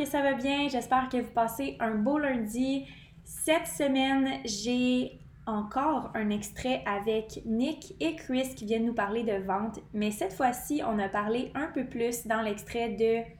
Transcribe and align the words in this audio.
Que 0.00 0.06
ça 0.06 0.22
va 0.22 0.32
bien, 0.32 0.66
j'espère 0.68 1.10
que 1.10 1.18
vous 1.18 1.30
passez 1.30 1.76
un 1.78 1.94
beau 1.94 2.16
lundi. 2.16 2.86
Cette 3.22 3.66
semaine, 3.66 4.40
j'ai 4.46 5.20
encore 5.46 6.10
un 6.14 6.30
extrait 6.30 6.82
avec 6.86 7.42
Nick 7.44 7.96
et 8.00 8.16
Chris 8.16 8.54
qui 8.56 8.64
viennent 8.64 8.86
nous 8.86 8.94
parler 8.94 9.24
de 9.24 9.44
vente, 9.44 9.78
mais 9.92 10.10
cette 10.10 10.32
fois-ci, 10.32 10.80
on 10.86 10.98
a 10.98 11.10
parlé 11.10 11.52
un 11.54 11.66
peu 11.66 11.84
plus 11.84 12.26
dans 12.26 12.40
l'extrait 12.40 12.88
de 12.88 13.30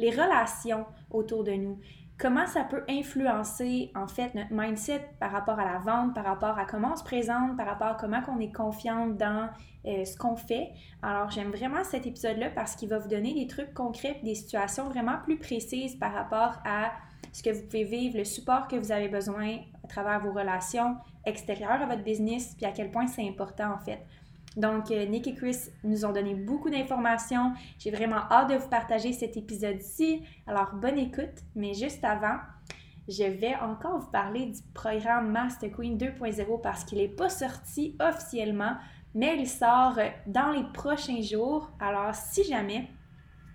les 0.00 0.10
relations 0.10 0.86
autour 1.12 1.44
de 1.44 1.52
nous 1.52 1.78
comment 2.18 2.46
ça 2.46 2.64
peut 2.64 2.82
influencer 2.88 3.92
en 3.94 4.08
fait 4.08 4.34
notre 4.34 4.52
mindset 4.52 5.08
par 5.20 5.30
rapport 5.30 5.58
à 5.58 5.64
la 5.64 5.78
vente, 5.78 6.14
par 6.14 6.24
rapport 6.24 6.58
à 6.58 6.64
comment 6.64 6.92
on 6.92 6.96
se 6.96 7.04
présente, 7.04 7.56
par 7.56 7.66
rapport 7.66 7.88
à 7.88 7.94
comment 7.94 8.20
on 8.28 8.40
est 8.40 8.52
confiante 8.52 9.16
dans 9.16 9.48
euh, 9.86 10.04
ce 10.04 10.16
qu'on 10.16 10.36
fait. 10.36 10.70
Alors 11.02 11.30
j'aime 11.30 11.50
vraiment 11.50 11.84
cet 11.84 12.06
épisode-là 12.06 12.50
parce 12.50 12.74
qu'il 12.74 12.88
va 12.88 12.98
vous 12.98 13.08
donner 13.08 13.34
des 13.34 13.46
trucs 13.46 13.72
concrets, 13.72 14.20
des 14.24 14.34
situations 14.34 14.88
vraiment 14.88 15.18
plus 15.22 15.38
précises 15.38 15.94
par 15.94 16.12
rapport 16.12 16.60
à 16.64 16.90
ce 17.32 17.42
que 17.42 17.50
vous 17.50 17.62
pouvez 17.62 17.84
vivre, 17.84 18.18
le 18.18 18.24
support 18.24 18.66
que 18.66 18.76
vous 18.76 18.90
avez 18.90 19.08
besoin 19.08 19.58
à 19.84 19.88
travers 19.88 20.20
vos 20.20 20.32
relations 20.32 20.96
extérieures 21.24 21.82
à 21.82 21.86
votre 21.86 22.02
business, 22.02 22.54
puis 22.56 22.66
à 22.66 22.72
quel 22.72 22.90
point 22.90 23.06
c'est 23.06 23.26
important 23.26 23.72
en 23.72 23.78
fait. 23.78 24.00
Donc, 24.58 24.90
euh, 24.90 25.06
Nick 25.06 25.28
et 25.28 25.34
Chris 25.34 25.56
nous 25.84 26.04
ont 26.04 26.12
donné 26.12 26.34
beaucoup 26.34 26.68
d'informations. 26.68 27.52
J'ai 27.78 27.92
vraiment 27.92 28.22
hâte 28.28 28.50
de 28.50 28.56
vous 28.56 28.68
partager 28.68 29.12
cet 29.12 29.36
épisode-ci. 29.36 30.24
Alors, 30.48 30.74
bonne 30.74 30.98
écoute. 30.98 31.44
Mais 31.54 31.74
juste 31.74 32.02
avant, 32.02 32.38
je 33.06 33.22
vais 33.22 33.54
encore 33.54 34.00
vous 34.00 34.10
parler 34.10 34.46
du 34.46 34.60
programme 34.74 35.30
Master 35.30 35.70
Queen 35.70 35.96
2.0 35.96 36.60
parce 36.60 36.82
qu'il 36.82 36.98
n'est 36.98 37.06
pas 37.06 37.28
sorti 37.28 37.96
officiellement, 38.00 38.76
mais 39.14 39.36
il 39.38 39.48
sort 39.48 40.00
dans 40.26 40.50
les 40.50 40.64
prochains 40.74 41.22
jours. 41.22 41.70
Alors, 41.78 42.16
si 42.16 42.42
jamais 42.42 42.88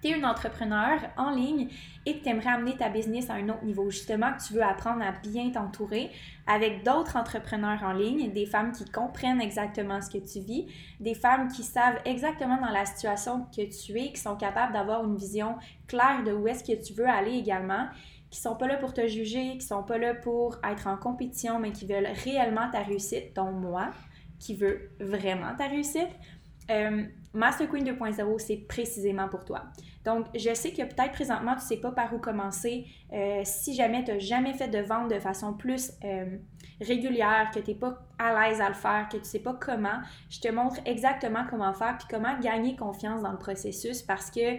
tu 0.03 0.09
es 0.09 0.17
une 0.17 0.25
entrepreneur 0.25 0.99
en 1.17 1.31
ligne 1.31 1.69
et 2.05 2.17
que 2.17 2.23
tu 2.23 2.29
aimerais 2.29 2.49
amener 2.49 2.75
ta 2.75 2.89
business 2.89 3.29
à 3.29 3.35
un 3.35 3.47
autre 3.49 3.63
niveau, 3.63 3.89
justement, 3.89 4.33
que 4.33 4.43
tu 4.45 4.53
veux 4.53 4.63
apprendre 4.63 5.01
à 5.01 5.11
bien 5.11 5.49
t'entourer 5.51 6.11
avec 6.45 6.83
d'autres 6.83 7.15
entrepreneurs 7.15 7.81
en 7.83 7.93
ligne, 7.93 8.31
des 8.33 8.45
femmes 8.45 8.73
qui 8.73 8.83
comprennent 8.85 9.39
exactement 9.39 10.01
ce 10.01 10.09
que 10.09 10.17
tu 10.17 10.41
vis, 10.41 10.67
des 10.99 11.15
femmes 11.15 11.47
qui 11.47 11.63
savent 11.63 11.99
exactement 12.03 12.59
dans 12.59 12.71
la 12.71 12.85
situation 12.85 13.45
que 13.55 13.61
tu 13.61 13.97
es, 13.97 14.11
qui 14.11 14.19
sont 14.19 14.35
capables 14.35 14.73
d'avoir 14.73 15.05
une 15.05 15.15
vision 15.15 15.55
claire 15.87 16.23
de 16.25 16.33
où 16.33 16.47
est-ce 16.47 16.63
que 16.63 16.83
tu 16.83 16.93
veux 16.93 17.07
aller 17.07 17.33
également 17.37 17.87
qui 18.29 18.41
sont 18.41 18.55
pas 18.55 18.67
là 18.67 18.77
pour 18.77 18.93
te 18.93 19.07
juger, 19.07 19.59
qui 19.59 19.65
sont 19.65 19.83
pas 19.83 19.99
là 19.99 20.15
pour 20.15 20.57
être 20.67 20.87
en 20.87 20.97
compétition, 20.97 21.59
mais 21.59 21.71
qui 21.71 21.85
veulent 21.85 22.09
réellement 22.25 22.67
ta 22.71 22.79
réussite, 22.79 23.35
dont 23.35 23.51
moi, 23.51 23.91
qui 24.39 24.55
veux 24.55 24.89
vraiment 24.99 25.55
ta 25.55 25.67
réussite. 25.67 26.09
Euh, 26.72 27.03
Master 27.34 27.68
Queen 27.68 27.84
2.0, 27.84 28.40
c'est 28.40 28.57
précisément 28.57 29.28
pour 29.28 29.44
toi. 29.44 29.63
Donc, 30.06 30.28
je 30.35 30.53
sais 30.53 30.72
que 30.72 30.84
peut-être 30.84 31.13
présentement, 31.13 31.53
tu 31.53 31.62
ne 31.62 31.63
sais 31.63 31.78
pas 31.78 31.91
par 31.91 32.13
où 32.13 32.19
commencer. 32.19 32.85
Euh, 33.12 33.41
si 33.44 33.74
jamais 33.74 34.03
tu 34.03 34.12
n'as 34.12 34.19
jamais 34.19 34.53
fait 34.53 34.68
de 34.68 34.79
vente 34.79 35.09
de 35.09 35.19
façon 35.19 35.53
plus 35.53 35.91
euh, 36.03 36.38
régulière, 36.79 37.50
que 37.53 37.59
tu 37.59 37.72
n'es 37.72 37.78
pas 37.78 38.06
à 38.19 38.50
l'aise 38.50 38.62
à 38.62 38.68
le 38.68 38.75
faire, 38.75 39.07
que 39.07 39.18
tu 39.18 39.24
ne 39.24 39.28
sais 39.28 39.40
pas 39.40 39.53
comment, 39.53 40.00
je 40.29 40.41
te 40.41 40.47
montre 40.50 40.78
exactement 40.85 41.46
comment 41.50 41.74
faire 41.74 41.97
puis 41.97 42.07
comment 42.09 42.38
gagner 42.40 42.75
confiance 42.75 43.22
dans 43.22 43.31
le 43.31 43.40
processus 43.40 44.03
parce 44.03 44.30
que 44.30 44.57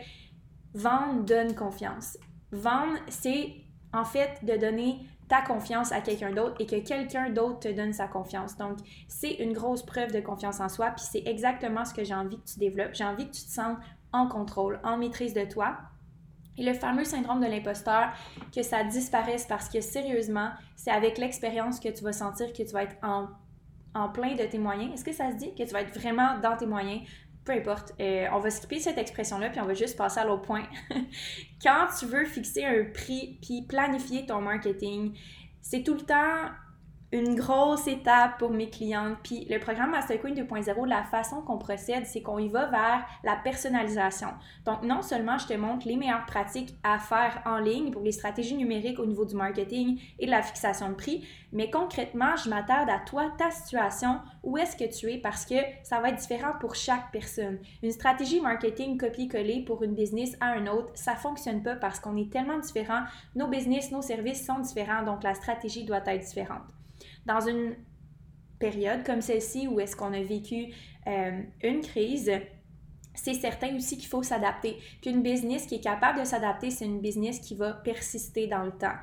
vendre 0.75 1.23
donne 1.25 1.55
confiance. 1.55 2.19
Vendre, 2.51 2.99
c'est 3.09 3.55
en 3.93 4.05
fait 4.05 4.45
de 4.45 4.57
donner 4.57 4.99
ta 5.29 5.43
confiance 5.43 5.93
à 5.93 6.01
quelqu'un 6.01 6.33
d'autre 6.33 6.57
et 6.59 6.67
que 6.67 6.77
quelqu'un 6.77 7.31
d'autre 7.31 7.61
te 7.61 7.69
donne 7.69 7.93
sa 7.93 8.07
confiance. 8.07 8.57
Donc, 8.57 8.79
c'est 9.09 9.33
une 9.35 9.53
grosse 9.53 9.85
preuve 9.85 10.13
de 10.13 10.21
confiance 10.21 10.61
en 10.61 10.69
soi, 10.69 10.91
puis 10.91 11.05
c'est 11.11 11.23
exactement 11.27 11.85
ce 11.85 11.95
que 11.95 12.05
j'ai 12.05 12.15
envie 12.15 12.39
que 12.39 12.47
tu 12.47 12.59
développes. 12.59 12.95
J'ai 12.95 13.05
envie 13.05 13.27
que 13.27 13.35
tu 13.35 13.43
te 13.43 13.51
sentes 13.51 13.79
en 14.13 14.29
contrôle, 14.29 14.81
en 14.85 14.97
maîtrise 14.97 15.35
de 15.35 15.45
toi. 15.45 15.77
Et 16.57 16.63
le 16.63 16.73
fameux 16.73 17.05
syndrome 17.05 17.41
de 17.41 17.47
l'imposteur, 17.47 18.13
que 18.55 18.63
ça 18.63 18.85
disparaisse 18.85 19.45
parce 19.47 19.69
que 19.69 19.81
sérieusement, 19.81 20.51
c'est 20.77 20.93
avec 20.93 21.19
l'expérience 21.19 21.81
que 21.81 21.89
tu 21.89 22.05
vas 22.05 22.13
sentir 22.13 22.53
que 22.53 22.63
tu 22.63 22.73
vas 22.73 22.85
être 22.85 22.97
en, 23.03 23.29
plein 24.11 24.35
de 24.35 24.45
tes 24.45 24.59
moyens. 24.59 24.93
Est-ce 24.95 25.05
que 25.05 25.13
ça 25.13 25.31
se 25.33 25.37
dit? 25.37 25.55
Que 25.55 25.65
tu 25.65 25.73
vas 25.73 25.81
être 25.81 25.99
vraiment 25.99 26.39
dans 26.39 26.57
tes 26.57 26.67
moyens? 26.67 27.03
Peu 27.45 27.53
importe, 27.53 27.93
on 28.01 28.39
va 28.39 28.51
skipper 28.51 28.81
cette 28.81 28.99
expression-là, 28.99 29.51
puis 29.51 29.61
on 29.61 29.67
va 29.67 29.75
juste 29.75 29.97
passer 29.97 30.21
à 30.21 30.25
l'autre 30.25 30.43
point. 30.43 30.65
Quand 31.63 31.89
tu 31.99 32.07
veux 32.07 32.25
fixer 32.25 32.65
un 32.65 32.85
prix, 32.85 33.39
puis 33.43 33.63
planifier 33.69 34.25
ton 34.25 34.41
marketing, 34.41 35.15
c'est 35.61 35.83
tout 35.83 35.95
le 35.95 36.01
temps 36.01 36.49
une 37.15 37.37
grosse 37.37 37.87
étape 37.87 38.39
pour 38.39 38.51
mes 38.51 38.69
clientes. 38.69 39.17
Puis 39.23 39.47
le 39.49 39.61
programme 39.61 39.93
Master 39.93 40.21
Queen 40.21 40.35
2.0, 40.35 40.85
la 40.89 41.05
façon 41.05 41.43
qu'on 41.43 41.59
procède, 41.59 42.07
c'est 42.07 42.23
qu'on 42.23 42.41
y 42.41 42.49
va 42.49 42.67
vers 42.67 43.07
la 43.23 43.37
personnalisation. 43.37 44.31
Donc 44.65 44.83
non 44.83 45.01
seulement 45.01 45.39
je 45.39 45.47
te 45.47 45.55
montre 45.55 45.87
les 45.87 45.97
meilleures 45.97 46.27
pratiques 46.27 46.75
à 46.83 46.99
faire 46.99 47.41
en 47.47 47.59
ligne 47.59 47.93
pour 47.93 48.03
les 48.03 48.11
stratégies 48.11 48.57
numériques 48.57 48.99
au 48.99 49.07
niveau 49.07 49.25
du 49.25 49.37
marketing 49.37 50.01
et 50.19 50.27
de 50.27 50.31
la 50.33 50.43
fixation 50.43 50.89
de 50.89 50.95
prix, 50.95 51.25
mais 51.53 51.71
concrètement, 51.71 52.35
je 52.35 52.51
m'attarde 52.51 52.91
à 52.91 52.99
toi, 52.99 53.33
ta 53.39 53.53
situation, 53.53 54.19
où 54.43 54.59
est-ce 54.59 54.77
que 54.77 54.93
tu 54.93 55.09
es 55.13 55.19
parce 55.19 55.47
que 55.47 55.55
ça 55.85 56.01
va 56.01 56.09
être 56.09 56.19
différent 56.19 56.55
pour 56.59 56.75
chaque 56.75 57.13
personne. 57.13 57.59
Une 57.85 57.93
stratégie 57.93 58.41
marketing 58.41 58.99
copier-coller 58.99 59.63
pour 59.65 59.85
une 59.85 59.95
business 59.95 60.37
à 60.41 60.47
un 60.47 60.67
autre, 60.67 60.91
ça 60.95 61.15
fonctionne 61.15 61.63
pas 61.63 61.77
parce 61.77 62.01
qu'on 62.01 62.17
est 62.17 62.33
tellement 62.33 62.59
différents. 62.59 63.05
Nos 63.37 63.47
business, 63.47 63.93
nos 63.93 64.03
services 64.03 64.45
sont 64.45 64.59
différents, 64.59 65.05
donc 65.05 65.23
la 65.23 65.35
stratégie 65.35 65.85
doit 65.85 66.03
être 66.07 66.27
différente 66.27 66.63
dans 67.27 67.41
une 67.41 67.75
période 68.59 69.05
comme 69.05 69.21
celle-ci 69.21 69.69
où 69.69 69.81
est-ce 69.81 69.97
qu'on 69.97 70.13
a 70.13 70.23
vécu 70.23 70.73
euh, 71.07 71.43
une 71.63 71.81
crise, 71.81 72.31
c'est 73.15 73.35
certain 73.35 73.75
aussi 73.77 73.97
qu'il 73.97 74.09
faut 74.09 74.23
s'adapter. 74.23 74.79
Qu'une 75.03 75.23
business 75.23 75.67
qui 75.67 75.77
est 75.77 75.81
capable 75.81 76.21
de 76.21 76.25
s'adapter, 76.25 76.71
c'est 76.71 76.85
une 76.85 77.01
business 77.01 77.39
qui 77.39 77.55
va 77.55 77.73
persister 77.73 78.47
dans 78.47 78.65
le 78.65 78.73
temps. 78.73 78.97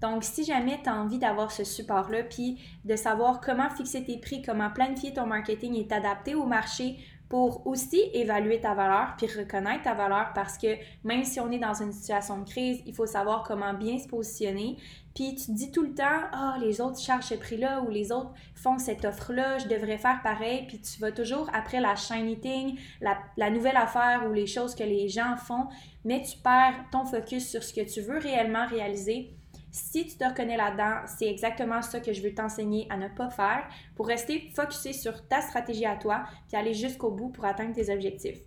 Donc, 0.00 0.22
si 0.22 0.44
jamais 0.44 0.80
tu 0.82 0.90
as 0.90 0.94
envie 0.94 1.18
d'avoir 1.18 1.50
ce 1.50 1.64
support-là, 1.64 2.24
puis 2.24 2.58
de 2.84 2.96
savoir 2.96 3.40
comment 3.40 3.70
fixer 3.70 4.04
tes 4.04 4.18
prix, 4.18 4.42
comment 4.42 4.70
planifier 4.70 5.14
ton 5.14 5.26
marketing 5.26 5.76
et 5.76 5.86
t'adapter 5.86 6.34
au 6.34 6.44
marché 6.44 6.98
pour 7.28 7.66
aussi 7.66 8.00
évaluer 8.12 8.60
ta 8.60 8.74
valeur 8.74 9.14
puis 9.16 9.26
reconnaître 9.26 9.82
ta 9.84 9.94
valeur 9.94 10.32
parce 10.34 10.58
que 10.58 10.76
même 11.04 11.24
si 11.24 11.40
on 11.40 11.50
est 11.50 11.58
dans 11.58 11.74
une 11.74 11.92
situation 11.92 12.38
de 12.38 12.44
crise, 12.44 12.82
il 12.86 12.94
faut 12.94 13.06
savoir 13.06 13.44
comment 13.44 13.72
bien 13.72 13.98
se 13.98 14.06
positionner. 14.06 14.76
Puis 15.14 15.34
tu 15.36 15.46
te 15.46 15.52
dis 15.52 15.70
tout 15.70 15.82
le 15.82 15.94
temps, 15.94 16.22
ah, 16.32 16.56
les 16.60 16.80
autres 16.80 16.98
chargent 16.98 17.26
ce 17.26 17.34
prix-là 17.34 17.82
ou 17.82 17.90
les 17.90 18.10
autres 18.10 18.32
font 18.54 18.78
cette 18.78 19.04
offre-là, 19.04 19.58
je 19.58 19.68
devrais 19.68 19.98
faire 19.98 20.20
pareil. 20.22 20.66
Puis 20.66 20.80
tu 20.80 21.00
vas 21.00 21.12
toujours 21.12 21.48
après 21.52 21.80
la 21.80 21.94
shiny 21.94 22.40
thing, 22.40 22.78
la, 23.00 23.18
la 23.36 23.50
nouvelle 23.50 23.76
affaire 23.76 24.26
ou 24.28 24.32
les 24.32 24.46
choses 24.46 24.74
que 24.74 24.84
les 24.84 25.08
gens 25.08 25.36
font, 25.36 25.68
mais 26.04 26.22
tu 26.22 26.36
perds 26.38 26.74
ton 26.90 27.04
focus 27.04 27.48
sur 27.48 27.62
ce 27.62 27.72
que 27.72 27.82
tu 27.82 28.00
veux 28.00 28.18
réellement 28.18 28.66
réaliser 28.66 29.36
si 29.74 30.06
tu 30.06 30.16
te 30.16 30.24
reconnais 30.24 30.56
là-dedans, 30.56 31.00
c'est 31.06 31.26
exactement 31.26 31.82
ça 31.82 31.98
que 31.98 32.12
je 32.12 32.22
veux 32.22 32.32
t'enseigner 32.32 32.86
à 32.90 32.96
ne 32.96 33.08
pas 33.08 33.28
faire 33.28 33.68
pour 33.96 34.06
rester 34.06 34.52
focusé 34.54 34.92
sur 34.92 35.26
ta 35.26 35.40
stratégie 35.40 35.84
à 35.84 35.96
toi 35.96 36.22
puis 36.46 36.56
aller 36.56 36.74
jusqu'au 36.74 37.10
bout 37.10 37.30
pour 37.30 37.44
atteindre 37.44 37.74
tes 37.74 37.92
objectifs. 37.92 38.38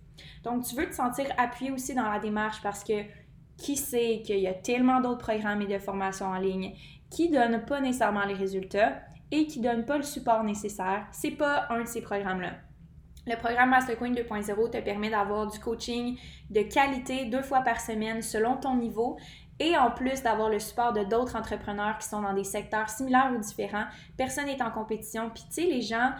Donc, 0.42 0.64
tu 0.64 0.74
veux 0.74 0.88
te 0.88 0.94
sentir 0.94 1.26
appuyé 1.36 1.70
aussi 1.70 1.94
dans 1.94 2.10
la 2.10 2.18
démarche 2.18 2.62
parce 2.62 2.82
que 2.82 3.04
qui 3.58 3.76
sait 3.76 4.22
qu'il 4.24 4.38
y 4.38 4.46
a 4.46 4.54
tellement 4.54 5.00
d'autres 5.00 5.18
programmes 5.18 5.62
et 5.62 5.66
de 5.66 5.78
formations 5.78 6.26
en 6.26 6.38
ligne 6.38 6.74
qui 7.10 7.28
ne 7.28 7.38
donnent 7.38 7.64
pas 7.64 7.80
nécessairement 7.80 8.24
les 8.24 8.34
résultats 8.34 9.00
et 9.30 9.46
qui 9.46 9.60
ne 9.60 9.68
donnent 9.70 9.84
pas 9.84 9.98
le 9.98 10.02
support 10.02 10.44
nécessaire, 10.44 11.06
c'est 11.12 11.32
pas 11.32 11.66
un 11.70 11.82
de 11.82 11.86
ces 11.86 12.00
programmes-là. 12.00 12.52
Le 13.26 13.36
programme 13.36 13.70
Mastercoin 13.70 14.12
2.0 14.12 14.70
te 14.70 14.80
permet 14.80 15.10
d'avoir 15.10 15.46
du 15.48 15.58
coaching 15.58 16.18
de 16.48 16.62
qualité 16.62 17.26
deux 17.26 17.42
fois 17.42 17.60
par 17.60 17.80
semaine 17.80 18.22
selon 18.22 18.56
ton 18.56 18.76
niveau 18.76 19.18
et 19.60 19.76
en 19.76 19.90
plus 19.90 20.22
d'avoir 20.22 20.48
le 20.48 20.58
support 20.58 20.92
de 20.92 21.04
d'autres 21.04 21.36
entrepreneurs 21.36 21.98
qui 21.98 22.08
sont 22.08 22.22
dans 22.22 22.32
des 22.32 22.44
secteurs 22.44 22.88
similaires 22.88 23.32
ou 23.36 23.38
différents. 23.38 23.84
Personne 24.16 24.46
n'est 24.46 24.62
en 24.62 24.70
compétition. 24.70 25.30
Puis 25.34 25.44
tu 25.48 25.62
sais, 25.62 25.66
les 25.66 25.82
gens 25.82 26.12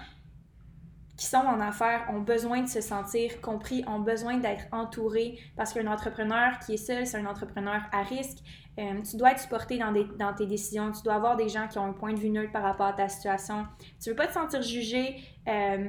qui 1.19 1.27
sont 1.27 1.39
en 1.39 1.61
affaires 1.61 2.07
ont 2.11 2.21
besoin 2.21 2.63
de 2.63 2.69
se 2.69 2.81
sentir 2.81 3.41
compris, 3.41 3.85
ont 3.89 3.99
besoin 3.99 4.39
d'être 4.39 4.65
entourés 4.73 5.39
parce 5.57 5.75
qu'un 5.75 5.89
entrepreneur 5.89 6.59
qui 6.61 6.75
est 6.75 6.79
seul, 6.79 7.07
c'est 7.07 7.19
un 7.19 7.27
entrepreneur 7.27 7.83
à 7.93 8.03
risque. 8.03 8.39
Euh, 8.79 9.03
tu 9.03 9.17
dois 9.17 9.33
être 9.33 9.41
supporté 9.41 9.79
dans, 9.79 9.93
dans, 9.93 10.33
tes 10.33 10.47
décisions, 10.47 10.93
tu 10.93 11.03
dois 11.03 11.15
avoir 11.15 11.37
des 11.37 11.49
gens 11.49 11.67
qui 11.67 11.77
ont 11.79 11.87
un 11.87 11.93
point 11.93 12.15
de 12.15 12.21
vue 12.21 12.31
neutre 12.31 12.53
par 12.53 12.63
rapport 12.63 12.87
à 12.87 12.93
ta 12.93 13.09
situation. 13.09 13.67
Tu 14.01 14.11
veux 14.11 14.17
pas 14.17 14.29
te 14.29 14.33
sentir 14.33 14.63
jugé. 14.63 15.17
Euh, 15.49 15.89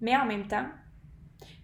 mais 0.00 0.16
en 0.16 0.26
même 0.26 0.48
temps, 0.48 0.66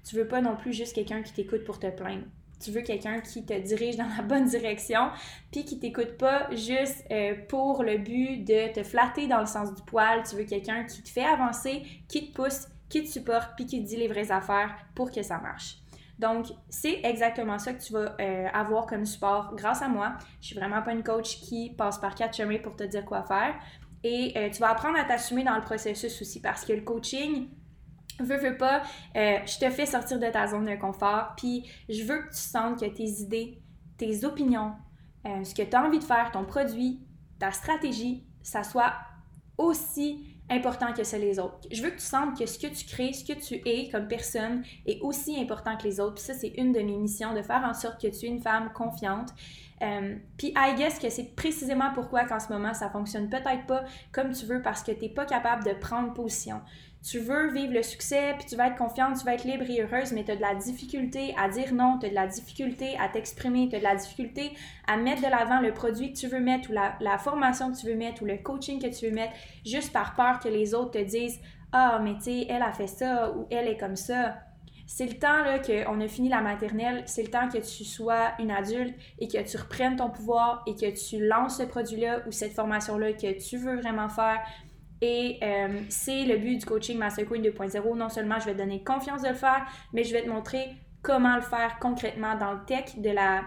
tu 0.08 0.16
veux 0.16 0.28
pas 0.28 0.40
non 0.40 0.56
plus 0.56 0.72
juste 0.72 0.94
quelqu'un 0.94 1.22
qui 1.22 1.32
t'écoute 1.32 1.64
pour 1.64 1.80
te 1.80 1.90
plaindre. 1.90 2.24
Tu 2.60 2.70
veux 2.70 2.82
quelqu'un 2.82 3.20
qui 3.20 3.44
te 3.44 3.58
dirige 3.58 3.96
dans 3.96 4.08
la 4.16 4.22
bonne 4.28 4.44
direction, 4.44 5.10
puis 5.50 5.64
qui 5.64 5.80
t'écoute 5.80 6.16
pas 6.16 6.48
juste 6.54 7.04
euh, 7.10 7.34
pour 7.48 7.82
le 7.82 7.98
but 7.98 8.44
de 8.44 8.72
te 8.72 8.84
flatter 8.84 9.26
dans 9.26 9.40
le 9.40 9.46
sens 9.46 9.74
du 9.74 9.82
poil. 9.82 10.22
Tu 10.28 10.36
veux 10.36 10.44
quelqu'un 10.44 10.84
qui 10.84 11.02
te 11.02 11.08
fait 11.08 11.24
avancer, 11.24 11.82
qui 12.08 12.30
te 12.30 12.34
pousse, 12.34 12.68
qui 12.94 13.02
te 13.02 13.08
supporte, 13.08 13.56
puis 13.56 13.66
qui 13.66 13.82
te 13.82 13.88
dit 13.88 13.96
les 13.96 14.06
vraies 14.06 14.30
affaires 14.30 14.72
pour 14.94 15.10
que 15.10 15.22
ça 15.22 15.38
marche. 15.38 15.78
Donc, 16.18 16.46
c'est 16.68 17.00
exactement 17.02 17.58
ça 17.58 17.72
que 17.72 17.82
tu 17.82 17.92
vas 17.92 18.14
euh, 18.20 18.46
avoir 18.52 18.86
comme 18.86 19.04
support 19.04 19.56
grâce 19.56 19.82
à 19.82 19.88
moi. 19.88 20.14
Je 20.40 20.46
suis 20.46 20.56
vraiment 20.56 20.80
pas 20.80 20.92
une 20.92 21.02
coach 21.02 21.40
qui 21.40 21.70
passe 21.70 21.98
par 21.98 22.14
quatre 22.14 22.36
chemins 22.36 22.58
pour 22.58 22.76
te 22.76 22.84
dire 22.84 23.04
quoi 23.04 23.24
faire. 23.24 23.56
Et 24.04 24.32
euh, 24.36 24.48
tu 24.48 24.60
vas 24.60 24.70
apprendre 24.70 24.96
à 24.96 25.02
t'assumer 25.02 25.42
dans 25.42 25.56
le 25.56 25.62
processus 25.62 26.22
aussi 26.22 26.40
parce 26.40 26.64
que 26.64 26.72
le 26.72 26.82
coaching, 26.82 27.48
veux, 28.20 28.36
veux 28.36 28.56
pas, 28.56 28.82
euh, 29.16 29.38
je 29.44 29.58
te 29.58 29.68
fais 29.70 29.86
sortir 29.86 30.20
de 30.20 30.28
ta 30.28 30.46
zone 30.46 30.66
de 30.66 30.76
confort, 30.76 31.32
puis 31.36 31.68
je 31.88 32.04
veux 32.04 32.18
que 32.18 32.28
tu 32.28 32.40
sentes 32.40 32.78
que 32.78 32.86
tes 32.86 33.08
idées, 33.22 33.60
tes 33.98 34.24
opinions, 34.24 34.74
ce 35.24 35.54
que 35.54 35.62
tu 35.62 35.74
as 35.74 35.82
envie 35.82 35.98
de 35.98 36.04
faire, 36.04 36.30
ton 36.32 36.44
produit, 36.44 37.00
ta 37.40 37.50
stratégie, 37.50 38.24
ça 38.42 38.62
soit 38.62 38.92
aussi 39.56 40.33
important 40.50 40.92
que 40.92 41.04
celles 41.04 41.22
les 41.22 41.38
autres. 41.38 41.56
Je 41.70 41.82
veux 41.82 41.90
que 41.90 41.96
tu 41.96 42.04
sentes 42.04 42.38
que 42.38 42.46
ce 42.46 42.58
que 42.58 42.66
tu 42.66 42.84
crées, 42.84 43.12
ce 43.12 43.24
que 43.24 43.38
tu 43.38 43.60
es 43.66 43.88
comme 43.90 44.08
personne 44.08 44.62
est 44.86 45.00
aussi 45.00 45.40
important 45.40 45.76
que 45.76 45.84
les 45.84 46.00
autres. 46.00 46.14
Puis 46.14 46.24
ça, 46.24 46.34
c'est 46.34 46.52
une 46.58 46.72
de 46.72 46.80
mes 46.80 46.96
missions, 46.96 47.34
de 47.34 47.42
faire 47.42 47.64
en 47.64 47.74
sorte 47.74 48.00
que 48.00 48.08
tu 48.08 48.26
es 48.26 48.28
une 48.28 48.40
femme 48.40 48.70
confiante. 48.74 49.30
Euh, 49.82 50.16
puis 50.36 50.52
I 50.56 50.74
guess 50.76 50.98
que 50.98 51.08
c'est 51.10 51.34
précisément 51.34 51.92
pourquoi 51.94 52.24
qu'en 52.24 52.40
ce 52.40 52.52
moment, 52.52 52.74
ça 52.74 52.90
fonctionne 52.90 53.28
peut-être 53.28 53.66
pas 53.66 53.84
comme 54.12 54.32
tu 54.32 54.46
veux 54.46 54.62
parce 54.62 54.82
que 54.82 54.92
tu 54.92 55.00
n'es 55.00 55.08
pas 55.08 55.24
capable 55.24 55.64
de 55.64 55.72
prendre 55.72 56.12
position 56.12 56.60
tu 57.04 57.18
veux 57.18 57.52
vivre 57.52 57.74
le 57.74 57.82
succès, 57.82 58.34
puis 58.38 58.46
tu 58.46 58.56
vas 58.56 58.68
être 58.68 58.76
confiante, 58.76 59.18
tu 59.18 59.26
vas 59.26 59.34
être 59.34 59.44
libre 59.44 59.64
et 59.68 59.82
heureuse, 59.82 60.12
mais 60.12 60.24
tu 60.24 60.30
as 60.30 60.36
de 60.36 60.40
la 60.40 60.54
difficulté 60.54 61.34
à 61.38 61.50
dire 61.50 61.74
non, 61.74 61.98
tu 61.98 62.06
as 62.06 62.08
de 62.08 62.14
la 62.14 62.26
difficulté 62.26 62.96
à 62.98 63.08
t'exprimer, 63.08 63.68
tu 63.68 63.76
as 63.76 63.78
de 63.78 63.84
la 63.84 63.94
difficulté 63.94 64.52
à 64.86 64.96
mettre 64.96 65.20
de 65.20 65.28
l'avant 65.28 65.60
le 65.60 65.74
produit 65.74 66.14
que 66.14 66.18
tu 66.18 66.28
veux 66.28 66.40
mettre 66.40 66.70
ou 66.70 66.72
la, 66.72 67.18
formation 67.18 67.70
que 67.70 67.78
tu 67.78 67.86
veux 67.86 67.94
mettre 67.94 68.22
ou 68.22 68.24
le 68.24 68.38
coaching 68.38 68.80
que 68.80 68.86
tu 68.86 69.06
veux 69.06 69.14
mettre, 69.14 69.34
juste 69.66 69.92
par 69.92 70.14
peur 70.14 70.38
que 70.38 70.48
les 70.48 70.74
autres 70.74 70.92
te 70.92 71.04
disent 71.04 71.40
Ah, 71.72 72.00
mais 72.02 72.14
tu 72.14 72.22
sais, 72.22 72.46
elle 72.48 72.62
a 72.62 72.72
fait 72.72 72.86
ça 72.86 73.32
ou 73.32 73.46
elle 73.50 73.68
est 73.68 73.76
comme 73.76 73.96
ça. 73.96 74.36
C'est 74.86 75.06
le 75.06 75.18
temps 75.18 75.42
là, 75.42 75.58
qu'on 75.58 76.00
a 76.00 76.08
fini 76.08 76.30
la 76.30 76.40
maternelle, 76.40 77.02
c'est 77.06 77.22
le 77.22 77.30
temps 77.30 77.48
que 77.48 77.58
tu 77.58 77.84
sois 77.84 78.32
une 78.38 78.50
adulte 78.50 78.94
et 79.18 79.28
que 79.28 79.42
tu 79.42 79.56
reprennes 79.58 79.96
ton 79.96 80.10
pouvoir 80.10 80.62
et 80.66 80.74
que 80.74 80.90
tu 80.90 81.26
lances 81.26 81.58
ce 81.58 81.64
produit-là 81.64 82.20
ou 82.26 82.32
cette 82.32 82.52
formation-là 82.52 83.12
que 83.12 83.38
tu 83.38 83.58
veux 83.58 83.76
vraiment 83.76 84.08
faire 84.08 84.40
et 85.00 85.38
euh, 85.42 85.80
c'est 85.88 86.24
le 86.24 86.38
but 86.38 86.58
du 86.58 86.66
coaching 86.66 86.98
Master 86.98 87.26
Queen 87.26 87.42
2.0. 87.42 87.96
Non 87.96 88.08
seulement 88.08 88.38
je 88.38 88.46
vais 88.46 88.52
te 88.52 88.58
donner 88.58 88.82
confiance 88.82 89.22
de 89.22 89.28
le 89.28 89.34
faire, 89.34 89.66
mais 89.92 90.04
je 90.04 90.12
vais 90.12 90.22
te 90.22 90.28
montrer 90.28 90.70
comment 91.02 91.36
le 91.36 91.42
faire 91.42 91.78
concrètement 91.80 92.36
dans 92.36 92.52
le 92.52 92.64
tech 92.64 92.96
de 92.96 93.10
la 93.10 93.42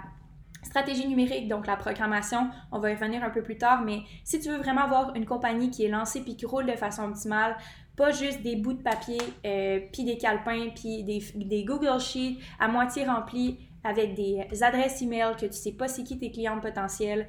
stratégie 0.64 1.08
numérique, 1.08 1.48
donc 1.48 1.66
la 1.66 1.76
programmation. 1.76 2.50
On 2.72 2.80
va 2.80 2.92
y 2.92 2.94
revenir 2.94 3.24
un 3.24 3.30
peu 3.30 3.42
plus 3.42 3.58
tard, 3.58 3.84
mais 3.84 4.02
si 4.24 4.40
tu 4.40 4.50
veux 4.50 4.58
vraiment 4.58 4.82
avoir 4.82 5.16
une 5.16 5.26
compagnie 5.26 5.72
qui 5.72 5.86
est 5.86 5.90
lancée 5.90 6.22
puis 6.22 6.36
qui 6.36 6.46
roule 6.46 6.66
de 6.66 6.74
façon 6.74 7.04
optimale, 7.04 7.58
pas 7.96 8.12
juste 8.12 8.44
des 8.44 8.56
bouts 8.56 8.74
de 8.74 8.84
papier, 8.84 9.18
euh, 9.46 9.80
puis 9.92 10.04
des 10.04 10.18
calepins, 10.18 10.70
puis 10.76 11.04
des, 11.04 11.24
des, 11.36 11.64
Google 11.64 12.00
Sheets 12.00 12.38
à 12.60 12.68
moitié 12.68 13.06
remplis 13.06 13.58
avec 13.84 14.14
des 14.14 14.46
adresses 14.62 15.02
email 15.02 15.36
que 15.40 15.48
tu 15.48 15.54
sais 15.54 15.72
pas 15.72 15.88
c'est 15.88 16.04
qui 16.04 16.20
tes 16.20 16.32
clients 16.32 16.60
potentiels. 16.60 17.28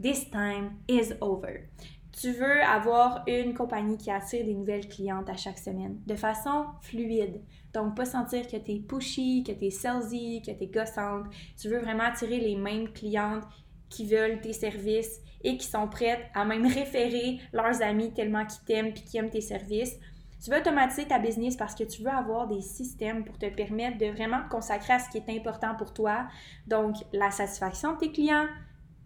This 0.00 0.30
time 0.30 0.76
is 0.88 1.12
over. 1.20 1.68
Tu 2.20 2.32
veux 2.32 2.62
avoir 2.62 3.22
une 3.28 3.54
compagnie 3.54 3.96
qui 3.96 4.10
attire 4.10 4.44
des 4.44 4.54
nouvelles 4.54 4.88
clientes 4.88 5.30
à 5.30 5.36
chaque 5.36 5.58
semaine 5.58 6.00
de 6.04 6.16
façon 6.16 6.64
fluide. 6.80 7.40
Donc, 7.72 7.96
pas 7.96 8.06
sentir 8.06 8.48
que 8.48 8.56
tu 8.56 8.72
es 8.72 8.80
pushy, 8.80 9.44
que 9.44 9.52
tu 9.52 9.66
es 9.66 9.70
salesy, 9.70 10.42
que 10.44 10.50
tu 10.50 10.64
es 10.64 10.66
gossante. 10.66 11.26
Tu 11.56 11.68
veux 11.68 11.78
vraiment 11.78 12.04
attirer 12.04 12.40
les 12.40 12.56
mêmes 12.56 12.88
clientes 12.92 13.44
qui 13.88 14.04
veulent 14.04 14.40
tes 14.40 14.52
services 14.52 15.20
et 15.44 15.56
qui 15.56 15.68
sont 15.68 15.86
prêtes 15.86 16.24
à 16.34 16.44
même 16.44 16.66
référer 16.66 17.38
leurs 17.52 17.82
amis 17.82 18.12
tellement 18.12 18.44
qu'ils 18.44 18.64
t'aiment 18.64 18.86
et 18.88 18.94
qui 18.94 19.16
aiment 19.16 19.30
tes 19.30 19.40
services. 19.40 19.96
Tu 20.42 20.50
veux 20.50 20.58
automatiser 20.58 21.06
ta 21.06 21.20
business 21.20 21.56
parce 21.56 21.76
que 21.76 21.84
tu 21.84 22.02
veux 22.02 22.10
avoir 22.10 22.48
des 22.48 22.62
systèmes 22.62 23.24
pour 23.24 23.38
te 23.38 23.46
permettre 23.46 23.98
de 23.98 24.06
vraiment 24.06 24.40
consacrer 24.50 24.94
à 24.94 24.98
ce 24.98 25.08
qui 25.10 25.18
est 25.18 25.36
important 25.36 25.76
pour 25.76 25.92
toi. 25.92 26.26
Donc, 26.66 26.96
la 27.12 27.30
satisfaction 27.30 27.92
de 27.92 27.98
tes 27.98 28.10
clients, 28.10 28.46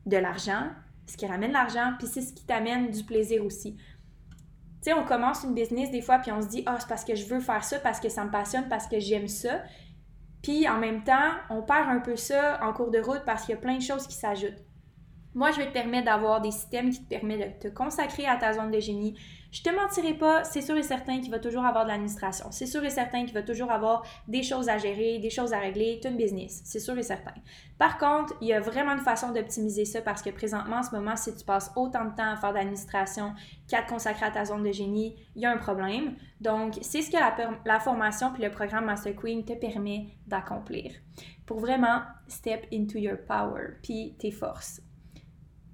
de 0.06 0.16
l'argent, 0.16 0.70
ce 1.12 1.16
qui 1.16 1.26
ramène 1.26 1.52
l'argent, 1.52 1.92
puis 1.98 2.06
c'est 2.06 2.22
ce 2.22 2.32
qui 2.32 2.44
t'amène 2.44 2.90
du 2.90 3.04
plaisir 3.04 3.44
aussi. 3.44 3.76
Tu 3.76 4.90
sais, 4.90 4.92
on 4.94 5.04
commence 5.04 5.44
une 5.44 5.54
business 5.54 5.90
des 5.90 6.02
fois, 6.02 6.18
puis 6.18 6.32
on 6.32 6.42
se 6.42 6.48
dit, 6.48 6.62
ah, 6.66 6.76
c'est 6.80 6.88
parce 6.88 7.04
que 7.04 7.14
je 7.14 7.26
veux 7.26 7.40
faire 7.40 7.62
ça, 7.62 7.78
parce 7.78 8.00
que 8.00 8.08
ça 8.08 8.24
me 8.24 8.30
passionne, 8.30 8.68
parce 8.68 8.88
que 8.88 8.98
j'aime 8.98 9.28
ça. 9.28 9.62
Puis 10.42 10.68
en 10.68 10.78
même 10.78 11.04
temps, 11.04 11.30
on 11.50 11.62
perd 11.62 11.88
un 11.88 12.00
peu 12.00 12.16
ça 12.16 12.58
en 12.62 12.72
cours 12.72 12.90
de 12.90 12.98
route 12.98 13.22
parce 13.24 13.44
qu'il 13.44 13.54
y 13.54 13.58
a 13.58 13.60
plein 13.60 13.76
de 13.76 13.82
choses 13.82 14.06
qui 14.08 14.16
s'ajoutent. 14.16 14.64
Moi, 15.34 15.52
je 15.52 15.58
vais 15.58 15.68
te 15.68 15.72
permettre 15.72 16.06
d'avoir 16.06 16.40
des 16.40 16.50
systèmes 16.50 16.90
qui 16.90 17.02
te 17.04 17.08
permettent 17.08 17.62
de 17.62 17.68
te 17.68 17.74
consacrer 17.74 18.26
à 18.26 18.36
ta 18.36 18.52
zone 18.52 18.70
de 18.70 18.80
génie. 18.80 19.16
Je 19.52 19.62
te 19.62 19.68
mentirai 19.68 20.14
pas, 20.14 20.44
c'est 20.44 20.62
sûr 20.62 20.78
et 20.78 20.82
certain 20.82 21.20
qu'il 21.20 21.30
va 21.30 21.38
toujours 21.38 21.66
avoir 21.66 21.84
de 21.84 21.90
l'administration. 21.90 22.46
C'est 22.50 22.64
sûr 22.64 22.82
et 22.84 22.88
certain 22.88 23.26
qu'il 23.26 23.34
va 23.34 23.42
toujours 23.42 23.70
avoir 23.70 24.02
des 24.26 24.42
choses 24.42 24.70
à 24.70 24.78
gérer, 24.78 25.18
des 25.18 25.28
choses 25.28 25.52
à 25.52 25.58
régler, 25.58 26.00
tout 26.02 26.08
un 26.08 26.12
business. 26.12 26.62
C'est 26.64 26.80
sûr 26.80 26.96
et 26.96 27.02
certain. 27.02 27.34
Par 27.78 27.98
contre, 27.98 28.32
il 28.40 28.48
y 28.48 28.54
a 28.54 28.60
vraiment 28.60 28.92
une 28.92 29.00
façon 29.00 29.30
d'optimiser 29.30 29.84
ça 29.84 30.00
parce 30.00 30.22
que 30.22 30.30
présentement, 30.30 30.76
en 30.76 30.82
ce 30.82 30.96
moment, 30.96 31.16
si 31.16 31.36
tu 31.36 31.44
passes 31.44 31.70
autant 31.76 32.06
de 32.06 32.14
temps 32.14 32.32
à 32.32 32.36
faire 32.36 32.52
de 32.52 32.54
l'administration 32.56 33.34
qu'à 33.68 33.82
te 33.82 33.90
consacrer 33.90 34.24
à 34.24 34.30
ta 34.30 34.46
zone 34.46 34.62
de 34.62 34.72
génie, 34.72 35.16
il 35.36 35.42
y 35.42 35.44
a 35.44 35.50
un 35.50 35.58
problème. 35.58 36.16
Donc, 36.40 36.78
c'est 36.80 37.02
ce 37.02 37.10
que 37.10 37.18
la, 37.66 37.80
formation 37.80 38.32
puis 38.32 38.42
le 38.42 38.50
programme 38.50 38.86
Master 38.86 39.14
Queen 39.14 39.44
te 39.44 39.52
permet 39.52 40.16
d'accomplir 40.26 40.94
pour 41.44 41.60
vraiment 41.60 42.00
step 42.26 42.64
into 42.72 42.96
your 42.96 43.18
power 43.28 43.74
puis 43.82 44.16
tes 44.18 44.30
forces. 44.30 44.80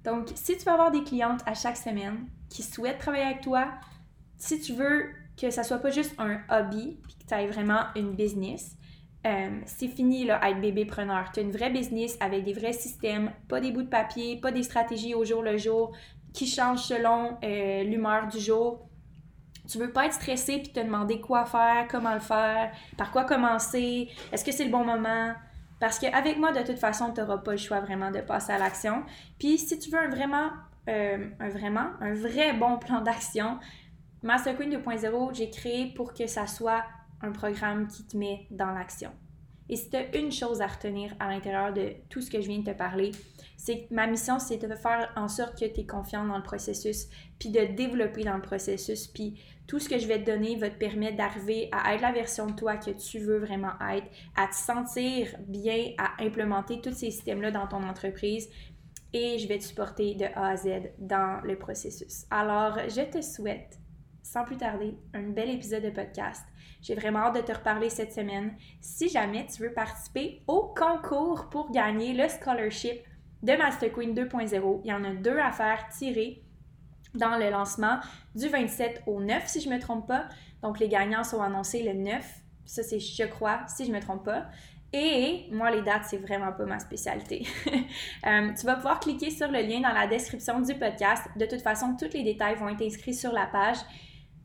Donc, 0.03 0.27
si 0.35 0.57
tu 0.57 0.65
veux 0.65 0.71
avoir 0.73 0.91
des 0.91 1.03
clientes 1.03 1.43
à 1.45 1.53
chaque 1.53 1.77
semaine 1.77 2.27
qui 2.49 2.63
souhaitent 2.63 2.97
travailler 2.99 3.25
avec 3.25 3.41
toi, 3.41 3.67
si 4.37 4.59
tu 4.59 4.73
veux 4.73 5.11
que 5.39 5.51
ça 5.51 5.63
soit 5.63 5.79
pas 5.79 5.89
juste 5.89 6.13
un 6.17 6.39
hobby, 6.49 6.97
puis 7.03 7.15
que 7.15 7.27
tu 7.27 7.33
aies 7.33 7.47
vraiment 7.47 7.83
une 7.95 8.13
business, 8.13 8.75
euh, 9.27 9.59
c'est 9.65 9.87
fini 9.87 10.25
là, 10.25 10.39
être 10.49 10.61
bébé 10.61 10.85
preneur. 10.85 11.31
Tu 11.33 11.39
as 11.39 11.43
une 11.43 11.51
vraie 11.51 11.69
business 11.69 12.17
avec 12.19 12.43
des 12.43 12.53
vrais 12.53 12.73
systèmes, 12.73 13.31
pas 13.47 13.59
des 13.59 13.71
bouts 13.71 13.83
de 13.83 13.89
papier, 13.89 14.39
pas 14.39 14.51
des 14.51 14.63
stratégies 14.63 15.13
au 15.13 15.25
jour 15.25 15.41
le 15.41 15.57
jour 15.57 15.91
qui 16.33 16.47
changent 16.47 16.83
selon 16.83 17.37
euh, 17.43 17.83
l'humeur 17.83 18.27
du 18.27 18.39
jour. 18.39 18.87
Tu 19.67 19.77
veux 19.77 19.91
pas 19.91 20.05
être 20.05 20.13
stressé 20.13 20.59
puis 20.59 20.71
te 20.71 20.79
demander 20.79 21.19
quoi 21.19 21.45
faire, 21.45 21.87
comment 21.89 22.13
le 22.13 22.19
faire, 22.19 22.71
par 22.97 23.11
quoi 23.11 23.25
commencer, 23.25 24.09
est-ce 24.31 24.43
que 24.43 24.51
c'est 24.51 24.65
le 24.65 24.71
bon 24.71 24.83
moment? 24.83 25.33
Parce 25.79 25.99
qu'avec 25.99 26.37
moi, 26.37 26.51
de 26.51 26.61
toute 26.61 26.79
façon, 26.79 27.13
tu 27.13 27.21
n'auras 27.21 27.37
pas 27.37 27.51
le 27.51 27.57
choix 27.57 27.79
vraiment 27.79 28.11
de 28.11 28.19
passer 28.19 28.51
à 28.51 28.57
l'action. 28.57 29.03
Puis 29.37 29.57
si 29.57 29.79
tu 29.79 29.89
veux 29.89 30.09
vraiment, 30.09 30.49
euh, 30.87 31.29
un 31.39 31.49
vraiment, 31.49 31.91
un 32.01 32.13
vrai 32.13 32.53
bon 32.53 32.77
plan 32.77 33.01
d'action, 33.01 33.59
Master 34.21 34.57
Queen 34.57 34.71
2.0, 34.71 35.33
j'ai 35.33 35.49
créé 35.49 35.93
pour 35.93 36.13
que 36.13 36.27
ça 36.27 36.45
soit 36.45 36.83
un 37.21 37.31
programme 37.31 37.87
qui 37.87 38.05
te 38.05 38.17
met 38.17 38.47
dans 38.51 38.71
l'action. 38.71 39.11
Et 39.69 39.75
si 39.75 39.89
tu 39.89 39.97
as 39.97 40.15
une 40.17 40.31
chose 40.31 40.61
à 40.61 40.67
retenir 40.67 41.13
à 41.19 41.29
l'intérieur 41.29 41.71
de 41.71 41.93
tout 42.09 42.21
ce 42.21 42.31
que 42.31 42.41
je 42.41 42.47
viens 42.47 42.59
de 42.59 42.71
te 42.71 42.75
parler, 42.75 43.11
c'est 43.55 43.81
que 43.81 43.93
ma 43.93 44.07
mission, 44.07 44.39
c'est 44.39 44.57
de 44.57 44.73
faire 44.73 45.11
en 45.15 45.27
sorte 45.27 45.59
que 45.59 45.65
tu 45.65 45.81
es 45.81 45.85
confiant 45.85 46.25
dans 46.25 46.37
le 46.37 46.43
processus, 46.43 47.07
puis 47.37 47.49
de 47.49 47.65
développer 47.75 48.23
dans 48.23 48.35
le 48.35 48.41
processus, 48.41 49.07
puis 49.07 49.39
tout 49.67 49.77
ce 49.77 49.87
que 49.87 49.99
je 49.99 50.07
vais 50.07 50.23
te 50.23 50.31
donner 50.31 50.55
va 50.55 50.71
te 50.71 50.79
permettre 50.79 51.17
d'arriver 51.17 51.69
à 51.71 51.93
être 51.93 52.01
la 52.01 52.11
version 52.11 52.47
de 52.47 52.53
toi 52.53 52.77
que 52.77 52.89
tu 52.89 53.19
veux 53.19 53.37
vraiment 53.37 53.73
être, 53.91 54.07
à 54.35 54.47
te 54.47 54.55
sentir 54.55 55.35
bien, 55.47 55.91
à 55.99 56.23
implémenter 56.23 56.81
tous 56.81 56.93
ces 56.93 57.11
systèmes-là 57.11 57.51
dans 57.51 57.67
ton 57.67 57.83
entreprise. 57.83 58.49
Et 59.13 59.39
je 59.39 59.47
vais 59.47 59.57
te 59.57 59.63
supporter 59.63 60.15
de 60.15 60.25
A 60.35 60.49
à 60.49 60.55
Z 60.55 60.91
dans 60.99 61.41
le 61.43 61.57
processus. 61.57 62.25
Alors, 62.29 62.77
je 62.87 63.01
te 63.09 63.21
souhaite 63.21 63.79
sans 64.29 64.43
plus 64.43 64.57
tarder, 64.57 64.95
un 65.15 65.29
bel 65.29 65.49
épisode 65.49 65.83
de 65.83 65.89
podcast. 65.89 66.43
J'ai 66.81 66.93
vraiment 66.93 67.19
hâte 67.19 67.37
de 67.37 67.41
te 67.41 67.51
reparler 67.51 67.89
cette 67.89 68.13
semaine. 68.13 68.55
Si 68.79 69.09
jamais 69.09 69.47
tu 69.47 69.63
veux 69.63 69.73
participer 69.73 70.43
au 70.47 70.73
concours 70.77 71.49
pour 71.49 71.71
gagner 71.71 72.13
le 72.13 72.29
scholarship 72.29 73.01
de 73.41 73.53
Master 73.53 73.91
Queen 73.91 74.13
2.0, 74.13 74.81
il 74.83 74.89
y 74.89 74.93
en 74.93 75.03
a 75.03 75.15
deux 75.15 75.39
à 75.39 75.51
faire 75.51 75.87
tirer 75.89 76.43
dans 77.15 77.37
le 77.37 77.49
lancement 77.49 77.99
du 78.35 78.47
27 78.47 79.03
au 79.07 79.19
9, 79.19 79.47
si 79.47 79.61
je 79.61 79.69
ne 79.69 79.75
me 79.75 79.81
trompe 79.81 80.07
pas. 80.07 80.27
Donc, 80.61 80.79
les 80.79 80.89
gagnants 80.89 81.23
sont 81.23 81.41
annoncés 81.41 81.81
le 81.81 81.93
9. 81.93 82.23
Ça, 82.65 82.83
c'est 82.83 82.99
je 82.99 83.23
crois, 83.23 83.61
si 83.67 83.85
je 83.85 83.91
ne 83.91 83.95
me 83.95 84.01
trompe 84.01 84.25
pas. 84.25 84.45
Et 84.91 85.45
moi, 85.51 85.69
les 85.69 85.81
dates, 85.81 86.05
c'est 86.09 86.17
vraiment 86.17 86.51
pas 86.51 86.65
ma 86.65 86.79
spécialité. 86.79 87.45
Euh, 88.27 88.49
tu 88.59 88.65
vas 88.65 88.75
pouvoir 88.75 88.99
cliquer 88.99 89.31
sur 89.31 89.47
le 89.47 89.61
lien 89.61 89.79
dans 89.79 89.93
la 89.93 90.05
description 90.05 90.59
du 90.59 90.75
podcast. 90.75 91.23
De 91.37 91.45
toute 91.45 91.61
façon, 91.61 91.95
tous 91.97 92.13
les 92.13 92.23
détails 92.23 92.55
vont 92.55 92.67
être 92.69 92.81
inscrits 92.81 93.13
sur 93.13 93.31
la 93.31 93.45
page. 93.45 93.77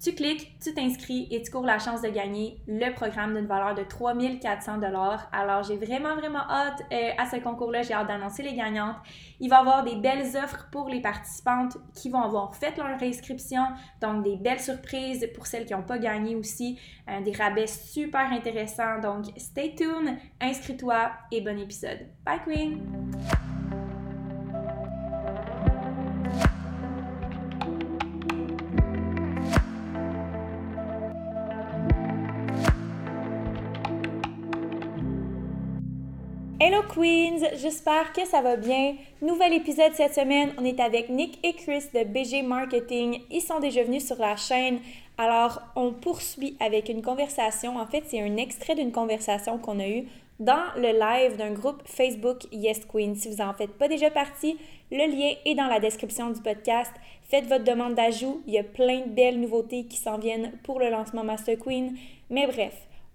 Tu 0.04 0.14
cliques, 0.14 0.58
tu 0.62 0.74
t'inscris 0.74 1.28
et 1.30 1.40
tu 1.40 1.50
cours 1.50 1.64
la 1.64 1.78
chance 1.78 2.02
de 2.02 2.10
gagner 2.10 2.58
le 2.66 2.92
programme 2.92 3.34
d'une 3.34 3.46
valeur 3.46 3.74
de 3.74 3.84
3400 3.84 4.76
dollars. 4.76 5.30
Alors, 5.32 5.62
j'ai 5.62 5.78
vraiment, 5.78 6.14
vraiment 6.14 6.46
hâte 6.46 6.82
euh, 6.92 7.12
à 7.16 7.24
ce 7.24 7.36
concours-là. 7.36 7.80
J'ai 7.80 7.94
hâte 7.94 8.08
d'annoncer 8.08 8.42
les 8.42 8.52
gagnantes. 8.52 8.96
Il 9.40 9.48
va 9.48 9.56
y 9.56 9.60
avoir 9.60 9.82
des 9.82 9.96
belles 9.96 10.36
offres 10.36 10.68
pour 10.70 10.90
les 10.90 11.00
participantes 11.00 11.78
qui 11.94 12.10
vont 12.10 12.20
avoir 12.20 12.54
fait 12.54 12.76
leur 12.76 13.02
inscription. 13.02 13.62
Donc, 14.02 14.24
des 14.24 14.36
belles 14.36 14.60
surprises 14.60 15.26
pour 15.34 15.46
celles 15.46 15.64
qui 15.64 15.72
n'ont 15.72 15.80
pas 15.80 15.96
gagné 15.96 16.36
aussi. 16.36 16.78
Euh, 17.08 17.22
des 17.22 17.32
rabais 17.32 17.66
super 17.66 18.30
intéressants. 18.30 19.00
Donc, 19.00 19.24
stay 19.38 19.74
tuned, 19.74 20.18
inscris-toi 20.38 21.12
et 21.32 21.40
bon 21.40 21.58
épisode. 21.58 22.00
Bye, 22.26 22.40
Queen! 22.44 23.53
Hello 36.66 36.80
Queens, 36.80 37.46
j'espère 37.60 38.10
que 38.14 38.24
ça 38.24 38.40
va 38.40 38.56
bien. 38.56 38.94
Nouvel 39.20 39.52
épisode 39.52 39.92
cette 39.92 40.14
semaine, 40.14 40.54
on 40.56 40.64
est 40.64 40.80
avec 40.80 41.10
Nick 41.10 41.38
et 41.42 41.52
Chris 41.52 41.82
de 41.92 42.04
BG 42.04 42.40
Marketing. 42.40 43.20
Ils 43.30 43.42
sont 43.42 43.60
déjà 43.60 43.82
venus 43.82 44.06
sur 44.06 44.16
la 44.16 44.34
chaîne. 44.36 44.78
Alors, 45.18 45.60
on 45.76 45.92
poursuit 45.92 46.56
avec 46.60 46.88
une 46.88 47.02
conversation. 47.02 47.76
En 47.76 47.84
fait, 47.84 48.04
c'est 48.06 48.22
un 48.22 48.38
extrait 48.38 48.74
d'une 48.74 48.92
conversation 48.92 49.58
qu'on 49.58 49.78
a 49.78 49.86
eue 49.86 50.06
dans 50.40 50.72
le 50.76 50.98
live 50.98 51.36
d'un 51.36 51.50
groupe 51.50 51.82
Facebook 51.84 52.46
Yes 52.50 52.86
Queen. 52.86 53.14
Si 53.14 53.28
vous 53.28 53.42
en 53.42 53.52
faites 53.52 53.76
pas 53.76 53.88
déjà 53.88 54.10
partie, 54.10 54.56
le 54.90 55.06
lien 55.06 55.34
est 55.44 55.54
dans 55.54 55.66
la 55.66 55.80
description 55.80 56.30
du 56.30 56.40
podcast. 56.40 56.92
Faites 57.24 57.44
votre 57.44 57.64
demande 57.64 57.94
d'ajout. 57.94 58.40
Il 58.46 58.54
y 58.54 58.58
a 58.58 58.64
plein 58.64 59.00
de 59.00 59.10
belles 59.10 59.38
nouveautés 59.38 59.84
qui 59.84 59.98
s'en 59.98 60.16
viennent 60.16 60.52
pour 60.62 60.80
le 60.80 60.88
lancement 60.88 61.24
Master 61.24 61.58
Queen. 61.58 61.94
Mais 62.30 62.46
bref, 62.46 62.72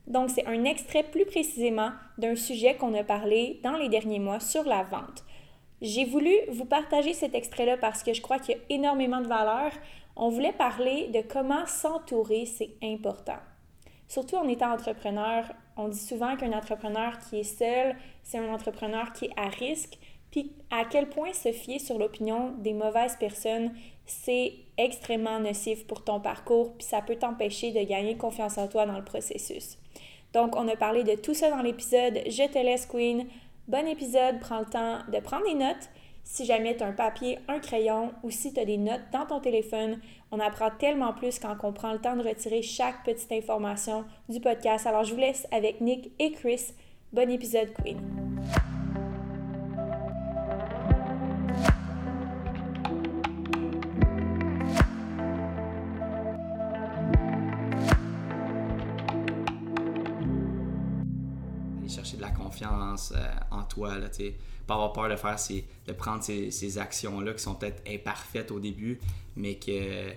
donc, 0.09 0.31
c'est 0.31 0.47
un 0.47 0.65
extrait 0.65 1.03
plus 1.03 1.25
précisément 1.25 1.91
d'un 2.17 2.35
sujet 2.35 2.75
qu'on 2.75 2.95
a 2.95 3.03
parlé 3.03 3.59
dans 3.63 3.77
les 3.77 3.89
derniers 3.89 4.19
mois 4.19 4.39
sur 4.39 4.63
la 4.63 4.81
vente. 4.81 5.23
J'ai 5.81 6.03
voulu 6.03 6.33
vous 6.49 6.65
partager 6.65 7.13
cet 7.13 7.35
extrait-là 7.35 7.77
parce 7.77 8.01
que 8.01 8.13
je 8.13 8.21
crois 8.21 8.39
qu'il 8.39 8.55
y 8.55 8.57
a 8.57 8.61
énormément 8.69 9.21
de 9.21 9.27
valeur. 9.27 9.71
On 10.15 10.29
voulait 10.29 10.51
parler 10.51 11.09
de 11.09 11.21
comment 11.21 11.65
s'entourer, 11.67 12.45
c'est 12.45 12.71
important. 12.83 13.37
Surtout 14.07 14.35
en 14.35 14.47
étant 14.47 14.73
entrepreneur, 14.73 15.45
on 15.77 15.87
dit 15.87 15.99
souvent 15.99 16.35
qu'un 16.35 16.53
entrepreneur 16.53 17.19
qui 17.19 17.41
est 17.41 17.43
seul, 17.43 17.95
c'est 18.23 18.39
un 18.39 18.51
entrepreneur 18.51 19.13
qui 19.13 19.25
est 19.25 19.33
à 19.37 19.47
risque. 19.47 19.99
Puis 20.31 20.51
à 20.71 20.85
quel 20.85 21.07
point 21.07 21.33
se 21.33 21.51
fier 21.51 21.79
sur 21.79 21.99
l'opinion 21.99 22.51
des 22.57 22.73
mauvaises 22.73 23.15
personnes, 23.17 23.71
c'est 24.07 24.53
extrêmement 24.77 25.39
nocif 25.39 25.85
pour 25.85 26.03
ton 26.03 26.19
parcours, 26.19 26.73
puis 26.77 26.87
ça 26.87 27.01
peut 27.01 27.15
t'empêcher 27.15 27.71
de 27.71 27.87
gagner 27.87 28.17
confiance 28.17 28.57
en 28.57 28.67
toi 28.67 28.87
dans 28.87 28.97
le 28.97 29.05
processus. 29.05 29.77
Donc, 30.33 30.55
on 30.55 30.67
a 30.67 30.75
parlé 30.75 31.03
de 31.03 31.15
tout 31.15 31.33
ça 31.33 31.49
dans 31.49 31.61
l'épisode. 31.61 32.19
Je 32.27 32.47
te 32.51 32.59
laisse, 32.59 32.85
Queen. 32.85 33.25
Bon 33.67 33.87
épisode. 33.87 34.39
Prends 34.39 34.59
le 34.59 34.65
temps 34.65 34.99
de 35.11 35.19
prendre 35.19 35.45
des 35.45 35.55
notes. 35.55 35.89
Si 36.23 36.45
jamais 36.45 36.77
tu 36.77 36.83
as 36.83 36.87
un 36.87 36.91
papier, 36.91 37.39
un 37.47 37.59
crayon 37.59 38.11
ou 38.21 38.29
si 38.29 38.53
tu 38.53 38.59
as 38.59 38.65
des 38.65 38.77
notes 38.77 39.01
dans 39.11 39.25
ton 39.25 39.39
téléphone, 39.39 39.99
on 40.31 40.39
apprend 40.39 40.69
tellement 40.69 41.13
plus 41.13 41.39
quand 41.39 41.55
on 41.63 41.73
prend 41.73 41.91
le 41.91 41.99
temps 41.99 42.15
de 42.15 42.21
retirer 42.21 42.61
chaque 42.61 43.03
petite 43.03 43.31
information 43.31 44.05
du 44.27 44.39
podcast. 44.39 44.85
Alors, 44.85 45.03
je 45.03 45.13
vous 45.13 45.19
laisse 45.19 45.47
avec 45.51 45.81
Nick 45.81 46.11
et 46.19 46.31
Chris. 46.31 46.73
Bon 47.11 47.29
épisode, 47.29 47.73
Queen. 47.73 47.99
Confiance 62.89 63.13
euh, 63.15 63.55
en 63.55 63.63
toi. 63.63 63.97
Là, 63.97 64.07
pas 64.67 64.75
avoir 64.75 64.93
peur 64.93 65.09
de 65.09 65.15
faire 65.15 65.37
de 65.87 65.93
prendre 65.93 66.23
ces, 66.23 66.77
actions-là 66.77 67.33
qui 67.33 67.41
sont 67.41 67.55
peut-être 67.55 67.81
imparfaites 67.87 68.51
au 68.51 68.59
début, 68.59 68.99
mais 69.35 69.55
que 69.55 70.11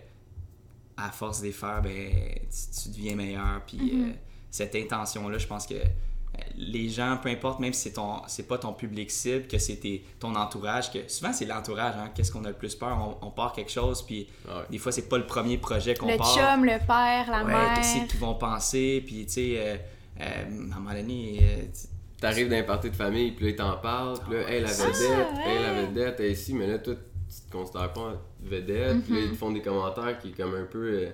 à 0.96 1.10
force 1.10 1.40
de 1.40 1.46
les 1.46 1.52
faire, 1.52 1.80
ben, 1.80 1.90
tu, 1.92 2.88
deviens 2.90 3.16
meilleur. 3.16 3.62
Puis 3.66 3.78
mm-hmm. 3.78 4.10
euh, 4.10 4.12
cette 4.50 4.74
intention-là, 4.74 5.38
je 5.38 5.46
pense 5.46 5.66
que 5.66 5.74
euh, 5.74 6.38
les 6.54 6.90
gens, 6.90 7.16
peu 7.16 7.30
importe, 7.30 7.60
même 7.60 7.72
si 7.72 7.80
c'est 7.80 7.94
ton 7.94 8.20
c'est 8.26 8.46
pas 8.46 8.58
ton 8.58 8.74
public 8.74 9.10
cible, 9.10 9.46
que 9.46 9.56
c'est 9.56 9.80
ton 10.20 10.34
entourage, 10.34 10.92
que 10.92 11.08
souvent 11.08 11.32
c'est 11.32 11.46
l'entourage, 11.46 11.94
hein, 11.96 12.10
qu'est-ce 12.14 12.30
qu'on 12.30 12.44
a 12.44 12.48
le 12.48 12.54
plus 12.54 12.74
peur? 12.74 13.18
On, 13.22 13.30
part 13.30 13.54
quelque 13.54 13.70
chose, 13.70 14.02
puis 14.02 14.28
des 14.70 14.78
fois 14.78 14.92
c'est 14.92 15.08
pas 15.08 15.18
le 15.18 15.26
premier 15.26 15.56
projet 15.56 15.94
qu'on 15.94 16.14
part. 16.14 16.36
Le 16.36 16.42
chum, 16.42 16.64
le 16.64 16.78
père, 16.86 17.30
la 17.30 17.44
mère. 17.44 17.74
Qu'est-ce 17.74 18.06
qu'ils 18.06 18.20
vont 18.20 18.34
penser, 18.34 19.02
puis 19.04 19.24
tu 19.24 19.32
sais, 19.32 19.80
à 20.20 20.40
un 20.40 20.50
moment 20.50 20.92
donné, 20.92 21.70
T'arrives 22.22 22.48
d'un 22.48 22.62
party 22.62 22.88
de 22.88 22.94
famille, 22.94 23.32
puis 23.32 23.46
là, 23.46 23.50
ils 23.50 23.56
t'en 23.56 23.76
parlent, 23.78 24.16
puis 24.20 24.34
là, 24.36 24.44
elle, 24.48 24.62
la 24.62 24.68
ah, 24.68 24.86
vedette, 24.86 25.26
elle, 25.44 25.62
la 25.62 25.82
vedette, 25.82 26.20
elle 26.20 26.30
ici, 26.30 26.54
mais 26.54 26.68
là, 26.68 26.78
toi, 26.78 26.94
tu 26.94 27.50
te 27.50 27.50
considères 27.50 27.92
pas 27.92 28.22
vedette, 28.40 29.02
puis 29.02 29.14
là, 29.14 29.20
ils 29.22 29.30
te 29.30 29.34
font 29.34 29.50
des 29.50 29.60
commentaires 29.60 30.16
qui, 30.20 30.30
comme 30.30 30.54
un 30.54 30.62
peu. 30.62 30.88
Euh, 30.88 31.06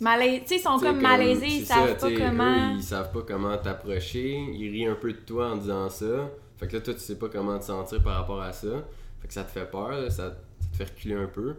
tu 0.00 0.46
sais, 0.46 0.56
ils 0.56 0.60
sont 0.60 0.80
comme, 0.80 1.00
malaisés, 1.00 1.46
ils 1.46 1.64
savent 1.64 1.96
pas 1.96 2.10
comment. 2.10 2.74
ils 2.74 2.82
savent 2.82 3.12
pas 3.12 3.22
comment 3.22 3.56
t'approcher, 3.56 4.36
ils 4.52 4.68
rient 4.68 4.86
un 4.86 4.96
peu 4.96 5.12
de 5.12 5.18
toi 5.18 5.52
en 5.52 5.58
disant 5.58 5.88
ça. 5.88 6.28
Fait 6.56 6.66
que 6.66 6.74
là, 6.74 6.82
toi, 6.82 6.94
tu 6.94 7.00
sais 7.00 7.18
pas 7.18 7.28
comment 7.28 7.56
te 7.60 7.64
sentir 7.64 8.02
par 8.02 8.16
rapport 8.16 8.42
à 8.42 8.52
ça. 8.52 8.84
Fait 9.20 9.28
que 9.28 9.34
ça 9.34 9.44
te 9.44 9.50
fait 9.52 9.70
peur, 9.70 10.10
ça, 10.10 10.30
te 10.72 10.76
fait 10.76 10.90
reculer 10.90 11.14
un 11.14 11.28
peu. 11.28 11.54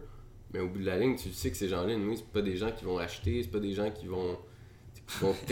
Mais 0.52 0.60
au 0.60 0.68
bout 0.68 0.80
de 0.80 0.84
la 0.84 0.98
ligne, 0.98 1.16
tu 1.16 1.32
sais 1.32 1.50
que 1.50 1.56
ces 1.56 1.68
gens-là, 1.68 1.96
nous, 1.96 2.16
c'est 2.16 2.30
pas 2.30 2.42
des 2.42 2.58
gens 2.58 2.70
qui 2.70 2.84
vont 2.84 2.98
acheter, 2.98 3.42
c'est 3.42 3.50
pas 3.50 3.60
des 3.60 3.72
gens 3.72 3.90
qui 3.90 4.08
vont 4.08 4.36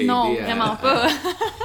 non, 0.04 0.34
vraiment 0.34 0.76
pas. 0.76 1.08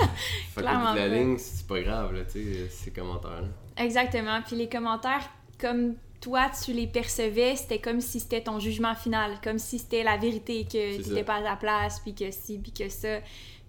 Clairement 0.58 0.94
la 0.94 1.08
ligne, 1.08 1.38
c'est 1.38 1.68
pas 1.68 1.82
grave, 1.82 2.14
là, 2.14 2.22
tu 2.26 2.44
sais, 2.44 2.70
ces 2.70 2.92
commentaires-là. 2.92 3.48
Exactement. 3.84 4.42
Puis 4.46 4.56
les 4.56 4.70
commentaires, 4.70 5.30
comme 5.60 5.96
toi, 6.20 6.50
tu 6.64 6.74
les 6.74 6.88
percevais, 6.88 7.56
c'était 7.56 7.80
comme 7.80 8.02
si 8.02 8.20
c'était 8.20 8.42
ton 8.42 8.60
jugement 8.60 8.96
final, 8.96 9.40
comme 9.44 9.60
si 9.60 9.80
c'était 9.80 10.04
la 10.04 10.18
vérité, 10.18 10.66
que 10.66 11.02
tu 11.02 11.10
n'étais 11.10 11.24
pas 11.24 11.36
à 11.36 11.42
la 11.42 11.56
place, 11.56 12.00
puis 12.00 12.16
que 12.16 12.32
si, 12.32 12.58
puis 12.58 12.72
que 12.72 12.90
ça. 12.90 13.20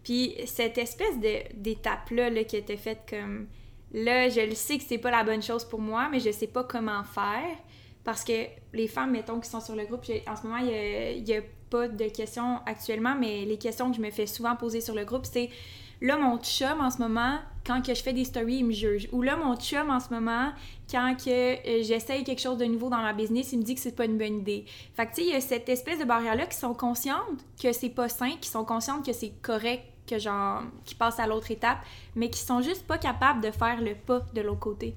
Puis 0.02 0.34
cette 0.46 0.78
espèce 0.78 1.18
d'étape-là 1.54 2.30
là, 2.30 2.44
qui 2.44 2.56
était 2.56 2.76
faite 2.76 3.00
comme... 3.08 3.46
Là, 3.92 4.28
je 4.28 4.40
le 4.40 4.54
sais 4.54 4.76
que 4.78 4.84
c'est 4.84 4.98
pas 4.98 5.10
la 5.10 5.24
bonne 5.24 5.42
chose 5.42 5.64
pour 5.64 5.80
moi, 5.80 6.08
mais 6.10 6.20
je 6.20 6.30
sais 6.30 6.46
pas 6.46 6.62
comment 6.64 7.04
faire. 7.04 7.56
Parce 8.04 8.24
que 8.24 8.46
les 8.72 8.86
femmes, 8.86 9.10
mettons, 9.12 9.40
qui 9.40 9.48
sont 9.48 9.60
sur 9.60 9.74
le 9.76 9.84
groupe, 9.84 10.04
en 10.26 10.36
ce 10.36 10.46
moment, 10.46 10.58
il 10.58 11.28
y 11.28 11.34
a 11.34 11.40
pas 11.68 11.88
de 11.88 12.08
questions 12.08 12.60
actuellement, 12.64 13.14
mais 13.18 13.44
les 13.44 13.58
questions 13.58 13.90
que 13.90 13.96
je 13.96 14.02
me 14.02 14.10
fais 14.10 14.26
souvent 14.26 14.56
poser 14.56 14.80
sur 14.80 14.94
le 14.94 15.04
groupe, 15.04 15.26
c'est 15.26 15.50
là, 16.00 16.16
mon 16.16 16.38
chum 16.38 16.80
en 16.80 16.90
ce 16.90 16.98
moment, 16.98 17.38
quand 17.66 17.82
que 17.82 17.94
je 17.94 18.02
fais 18.02 18.12
des 18.12 18.24
stories, 18.24 18.56
il 18.56 18.66
me 18.66 18.72
juge. 18.72 19.08
Ou 19.12 19.22
là, 19.22 19.36
mon 19.36 19.56
chum 19.56 19.90
en 19.90 20.00
ce 20.00 20.12
moment, 20.12 20.52
quand 20.90 21.14
que 21.16 21.30
euh, 21.30 21.82
j'essaye 21.82 22.24
quelque 22.24 22.40
chose 22.40 22.58
de 22.58 22.64
nouveau 22.64 22.88
dans 22.88 23.02
ma 23.02 23.12
business, 23.12 23.52
il 23.52 23.58
me 23.58 23.64
dit 23.64 23.74
que 23.74 23.80
c'est 23.80 23.96
pas 23.96 24.04
une 24.04 24.18
bonne 24.18 24.38
idée. 24.38 24.64
Fait 24.94 25.06
que 25.06 25.10
tu 25.10 25.16
sais, 25.16 25.28
il 25.28 25.32
y 25.32 25.36
a 25.36 25.40
cette 25.40 25.68
espèce 25.68 25.98
de 25.98 26.04
barrière-là 26.04 26.46
qui 26.46 26.56
sont 26.56 26.74
conscientes 26.74 27.44
que 27.62 27.72
c'est 27.72 27.90
pas 27.90 28.08
sain, 28.08 28.32
qui 28.40 28.48
sont 28.48 28.64
conscientes 28.64 29.04
que 29.04 29.12
c'est 29.12 29.32
correct, 29.42 29.84
que 30.06 30.18
genre, 30.18 30.62
qui 30.84 30.94
passent 30.94 31.20
à 31.20 31.26
l'autre 31.26 31.50
étape, 31.50 31.78
mais 32.16 32.30
qui 32.30 32.40
sont 32.40 32.62
juste 32.62 32.86
pas 32.86 32.98
capables 32.98 33.42
de 33.42 33.50
faire 33.50 33.80
le 33.80 33.94
pas 33.94 34.22
de 34.34 34.40
l'autre 34.40 34.60
côté 34.60 34.94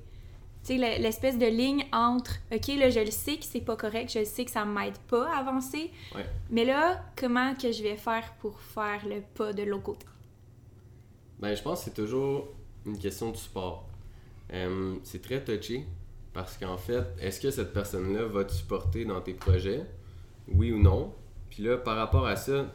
tu 0.63 0.77
sais, 0.77 0.99
l'espèce 0.99 1.37
de 1.37 1.45
ligne 1.47 1.85
entre, 1.91 2.35
OK, 2.51 2.67
là, 2.77 2.89
je 2.89 2.99
le 2.99 3.11
sais 3.11 3.37
que 3.37 3.45
c'est 3.45 3.61
pas 3.61 3.75
correct, 3.75 4.11
je 4.13 4.19
le 4.19 4.25
sais 4.25 4.45
que 4.45 4.51
ça 4.51 4.63
m'aide 4.63 4.97
pas 5.09 5.27
à 5.31 5.39
avancer, 5.39 5.91
mais 6.51 6.65
là, 6.65 7.01
comment 7.15 7.55
que 7.55 7.71
je 7.71 7.81
vais 7.81 7.97
faire 7.97 8.31
pour 8.39 8.59
faire 8.59 9.01
le 9.07 9.21
pas 9.21 9.53
de 9.53 9.63
l'autre 9.63 9.83
côté? 9.83 10.05
Ben, 11.41 11.55
je 11.55 11.61
pense 11.61 11.79
que 11.79 11.85
c'est 11.85 12.01
toujours 12.01 12.49
une 12.85 12.97
question 12.97 13.31
de 13.31 13.37
support. 13.37 13.87
Euh, 14.53 14.95
c'est 15.03 15.21
très 15.21 15.43
touché 15.43 15.85
parce 16.33 16.57
qu'en 16.57 16.77
fait, 16.77 17.03
est-ce 17.19 17.41
que 17.41 17.51
cette 17.51 17.73
personne-là 17.73 18.25
va 18.25 18.43
te 18.45 18.51
supporter 18.51 19.05
dans 19.05 19.21
tes 19.21 19.33
projets? 19.33 19.85
Oui 20.47 20.71
ou 20.71 20.79
non? 20.79 21.13
Puis 21.49 21.63
là, 21.63 21.77
par 21.77 21.97
rapport 21.97 22.25
à 22.25 22.35
ça, 22.35 22.73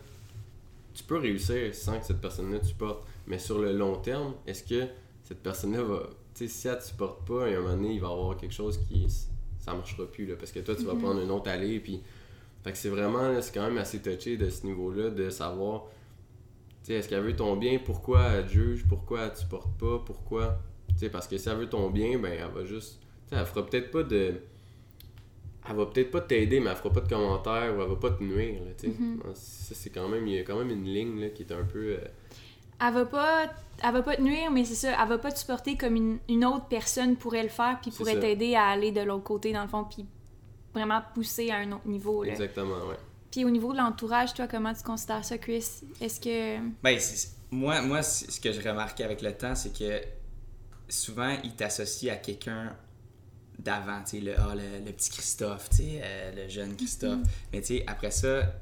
tu 0.94 1.04
peux 1.04 1.18
réussir 1.18 1.74
sans 1.74 1.98
que 1.98 2.06
cette 2.06 2.20
personne-là 2.20 2.58
te 2.58 2.66
supporte, 2.66 3.06
mais 3.26 3.38
sur 3.38 3.58
le 3.58 3.72
long 3.72 3.96
terme, 3.96 4.34
est-ce 4.46 4.64
que 4.64 4.88
cette 5.22 5.42
personne-là 5.42 5.82
va 5.82 6.02
sais, 6.36 6.48
si 6.48 6.68
elle 6.68 6.78
te 6.78 6.84
supporte 6.84 7.26
pas, 7.26 7.44
à 7.44 7.48
un 7.48 7.60
moment 7.60 7.70
donné, 7.70 7.94
il 7.94 8.00
va 8.00 8.08
y 8.08 8.12
avoir 8.12 8.36
quelque 8.36 8.54
chose 8.54 8.78
qui. 8.88 9.06
Ça 9.58 9.74
marchera 9.74 10.06
plus, 10.06 10.26
là, 10.26 10.36
parce 10.36 10.52
que 10.52 10.60
toi, 10.60 10.76
tu 10.76 10.84
vas 10.84 10.94
mhm. 10.94 11.00
prendre 11.00 11.20
une 11.20 11.30
autre 11.30 11.50
allée, 11.50 11.80
puis. 11.80 12.00
Fait 12.62 12.72
que 12.72 12.78
c'est 12.78 12.88
vraiment, 12.88 13.40
c'est 13.40 13.54
quand 13.54 13.62
même 13.62 13.78
assez 13.78 14.02
touché 14.02 14.36
de 14.36 14.50
ce 14.50 14.66
niveau-là, 14.66 15.10
de 15.10 15.30
savoir, 15.30 15.84
tu 15.84 15.88
est-ce 16.94 17.08
qu'elle 17.08 17.22
veut 17.22 17.36
ton 17.36 17.56
bien, 17.56 17.78
pourquoi 17.84 18.22
elle 18.24 18.46
te 18.46 18.50
juge, 18.52 18.84
pourquoi 18.88 19.22
elle 19.24 19.32
te 19.32 19.38
supporte 19.38 19.76
pas, 19.78 19.98
pourquoi? 20.04 20.58
Tu 20.98 21.08
parce 21.10 21.26
que 21.28 21.36
si 21.36 21.48
elle 21.48 21.56
veut 21.58 21.68
ton 21.68 21.90
bien, 21.90 22.18
ben 22.18 22.32
elle 22.32 22.50
va 22.54 22.64
juste. 22.64 23.00
Tu 23.28 23.34
sais, 23.34 23.40
elle 23.40 23.46
fera 23.46 23.66
peut-être 23.66 23.90
pas 23.90 24.02
de. 24.02 24.34
Elle 25.68 25.74
va 25.76 25.86
peut-être 25.86 26.10
pas 26.12 26.20
t'aider, 26.20 26.60
mais 26.60 26.70
elle 26.70 26.76
fera 26.76 26.92
pas 26.92 27.00
de 27.00 27.08
commentaires 27.08 27.76
ou 27.76 27.82
elle 27.82 27.88
va 27.88 27.96
pas 27.96 28.10
te 28.10 28.22
nuire, 28.22 28.62
là, 28.64 28.70
tu 28.78 28.86
sais. 28.86 28.92
Ça, 29.34 29.74
c'est 29.74 29.90
quand 29.90 30.08
même. 30.08 30.26
Il 30.28 30.34
y 30.34 30.38
a 30.38 30.42
quand 30.42 30.56
même 30.56 30.70
une 30.70 30.84
ligne, 30.84 31.20
là, 31.20 31.28
qui 31.30 31.42
est 31.42 31.52
un 31.52 31.64
peu. 31.64 31.96
euh, 31.96 31.98
Elle 32.80 32.94
va 32.94 33.04
pas, 33.04 33.46
elle 33.82 33.92
va 33.92 34.02
pas 34.02 34.16
te 34.16 34.22
nuire, 34.22 34.50
mais 34.52 34.64
c'est 34.64 34.74
ça, 34.76 34.96
elle 35.02 35.08
va 35.08 35.18
pas 35.18 35.32
te 35.32 35.38
supporter 35.40 35.76
comme 35.76 35.96
une, 35.96 36.18
une 36.28 36.44
autre 36.44 36.66
personne 36.68 37.16
pourrait 37.16 37.42
le 37.42 37.48
faire, 37.48 37.78
puis 37.82 37.90
pourrait 37.90 38.12
t'aider 38.20 38.54
à 38.54 38.66
aller 38.66 38.92
de 38.92 39.00
l'autre 39.00 39.24
côté, 39.24 39.52
dans 39.52 39.62
le 39.62 39.68
fond, 39.68 39.84
puis 39.84 40.06
vraiment 40.72 41.00
pousser 41.14 41.50
à 41.50 41.56
un 41.56 41.72
autre 41.72 41.88
niveau. 41.88 42.22
Là. 42.22 42.30
Exactement, 42.32 42.86
ouais. 42.88 42.96
Puis 43.36 43.44
au 43.44 43.50
niveau 43.50 43.74
de 43.74 43.76
l'entourage, 43.76 44.32
toi, 44.32 44.46
comment 44.48 44.72
tu 44.72 44.82
considères 44.82 45.22
ça, 45.22 45.36
Chris? 45.36 45.66
Est-ce 46.00 46.18
que... 46.18 46.58
Ben, 46.82 46.98
moi, 47.50 47.82
moi 47.82 48.02
ce 48.02 48.40
que 48.40 48.50
j'ai 48.50 48.66
remarqué 48.66 49.04
avec 49.04 49.20
le 49.20 49.30
temps, 49.36 49.54
c'est 49.54 49.78
que 49.78 50.00
souvent, 50.88 51.36
ils 51.44 51.54
t'associent 51.54 52.14
à 52.14 52.16
quelqu'un 52.16 52.74
d'avant, 53.58 54.00
tu 54.04 54.12
sais, 54.12 54.20
le, 54.20 54.40
ah, 54.40 54.54
le, 54.54 54.86
le 54.86 54.90
petit 54.90 55.10
Christophe, 55.10 55.68
tu 55.68 55.76
sais, 55.76 56.00
euh, 56.02 56.44
le 56.44 56.48
jeune 56.48 56.74
Christophe. 56.76 57.18
Mais 57.52 57.60
tu 57.60 57.76
sais, 57.76 57.84
après 57.86 58.10
ça, 58.10 58.54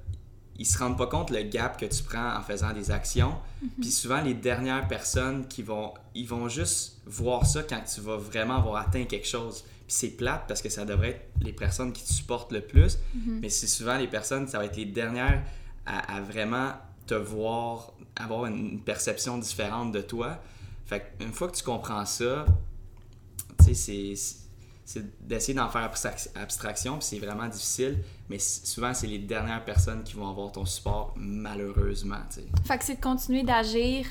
ils 0.59 0.66
se 0.66 0.76
rendent 0.76 0.99
pas 0.99 1.07
compte 1.07 1.31
le 1.31 1.43
gap 1.43 1.78
que 1.78 1.87
tu 1.87 2.02
prends 2.02 2.37
en 2.37 2.43
faisant 2.43 2.73
des 2.73 2.90
actions. 2.90 3.37
Puis 3.81 3.93
souvent, 3.93 4.23
les 4.23 4.35
dernières 4.35 4.88
personnes 4.88 5.47
qui 5.47 5.62
vont, 5.62 5.95
ils 6.16 6.26
vont 6.26 6.49
juste 6.49 7.00
voir 7.07 7.47
ça 7.47 7.62
quand 7.62 7.83
tu 7.83 8.00
vas 8.00 8.16
vraiment 8.16 8.57
avoir 8.57 8.88
atteint 8.88 9.04
quelque 9.04 9.28
chose. 9.28 9.64
Puis 9.87 9.97
c'est 9.97 10.11
plate 10.11 10.45
parce 10.49 10.62
que 10.62 10.69
ça 10.69 10.85
devrait 10.85 11.11
être 11.11 11.26
les 11.43 11.53
personnes 11.53 11.93
qui 11.93 12.03
te 12.05 12.12
supportent 12.12 12.53
le 12.53 12.61
plus. 12.62 12.99
Mais 13.43 13.49
c'est 13.50 13.67
souvent 13.67 13.97
les 13.99 14.09
personnes, 14.09 14.49
ça 14.49 14.59
va 14.59 14.64
être 14.67 14.76
les 14.76 14.87
dernières 14.87 15.43
à, 15.87 16.17
à 16.17 16.21
vraiment 16.23 16.73
te 17.07 17.14
voir, 17.14 17.93
avoir 18.17 18.47
une 18.47 18.81
perception 18.81 19.37
différente 19.38 19.93
de 19.93 20.00
toi. 20.00 20.41
Fait 20.87 21.12
une 21.21 21.33
fois 21.33 21.49
que 21.49 21.57
tu 21.57 21.62
comprends 21.64 22.07
ça, 22.07 22.47
tu 23.59 23.75
sais, 23.75 23.75
c'est- 23.75 24.37
c'est 24.87 25.26
d'essayer 25.26 25.55
d'en 25.55 25.69
faire 25.71 25.83
abstrac- 25.91 26.29
abstraction, 26.35 26.99
puis 26.99 27.07
c'est 27.07 27.19
vraiment 27.19 27.49
difficile, 27.49 27.99
mais 28.29 28.38
souvent, 28.38 28.93
c'est 28.95 29.07
les 29.07 29.19
dernières 29.19 29.64
personnes 29.64 30.03
qui 30.03 30.14
vont 30.14 30.29
avoir 30.29 30.53
ton 30.53 30.64
support, 30.67 31.14
malheureusement, 31.17 32.21
tu 32.29 32.41
sais. 32.41 32.47
Fait 32.67 32.79
que 32.79 32.85
c'est 32.85 32.97
de 32.97 33.00
continuer 33.00 33.43
d'agir 33.43 34.07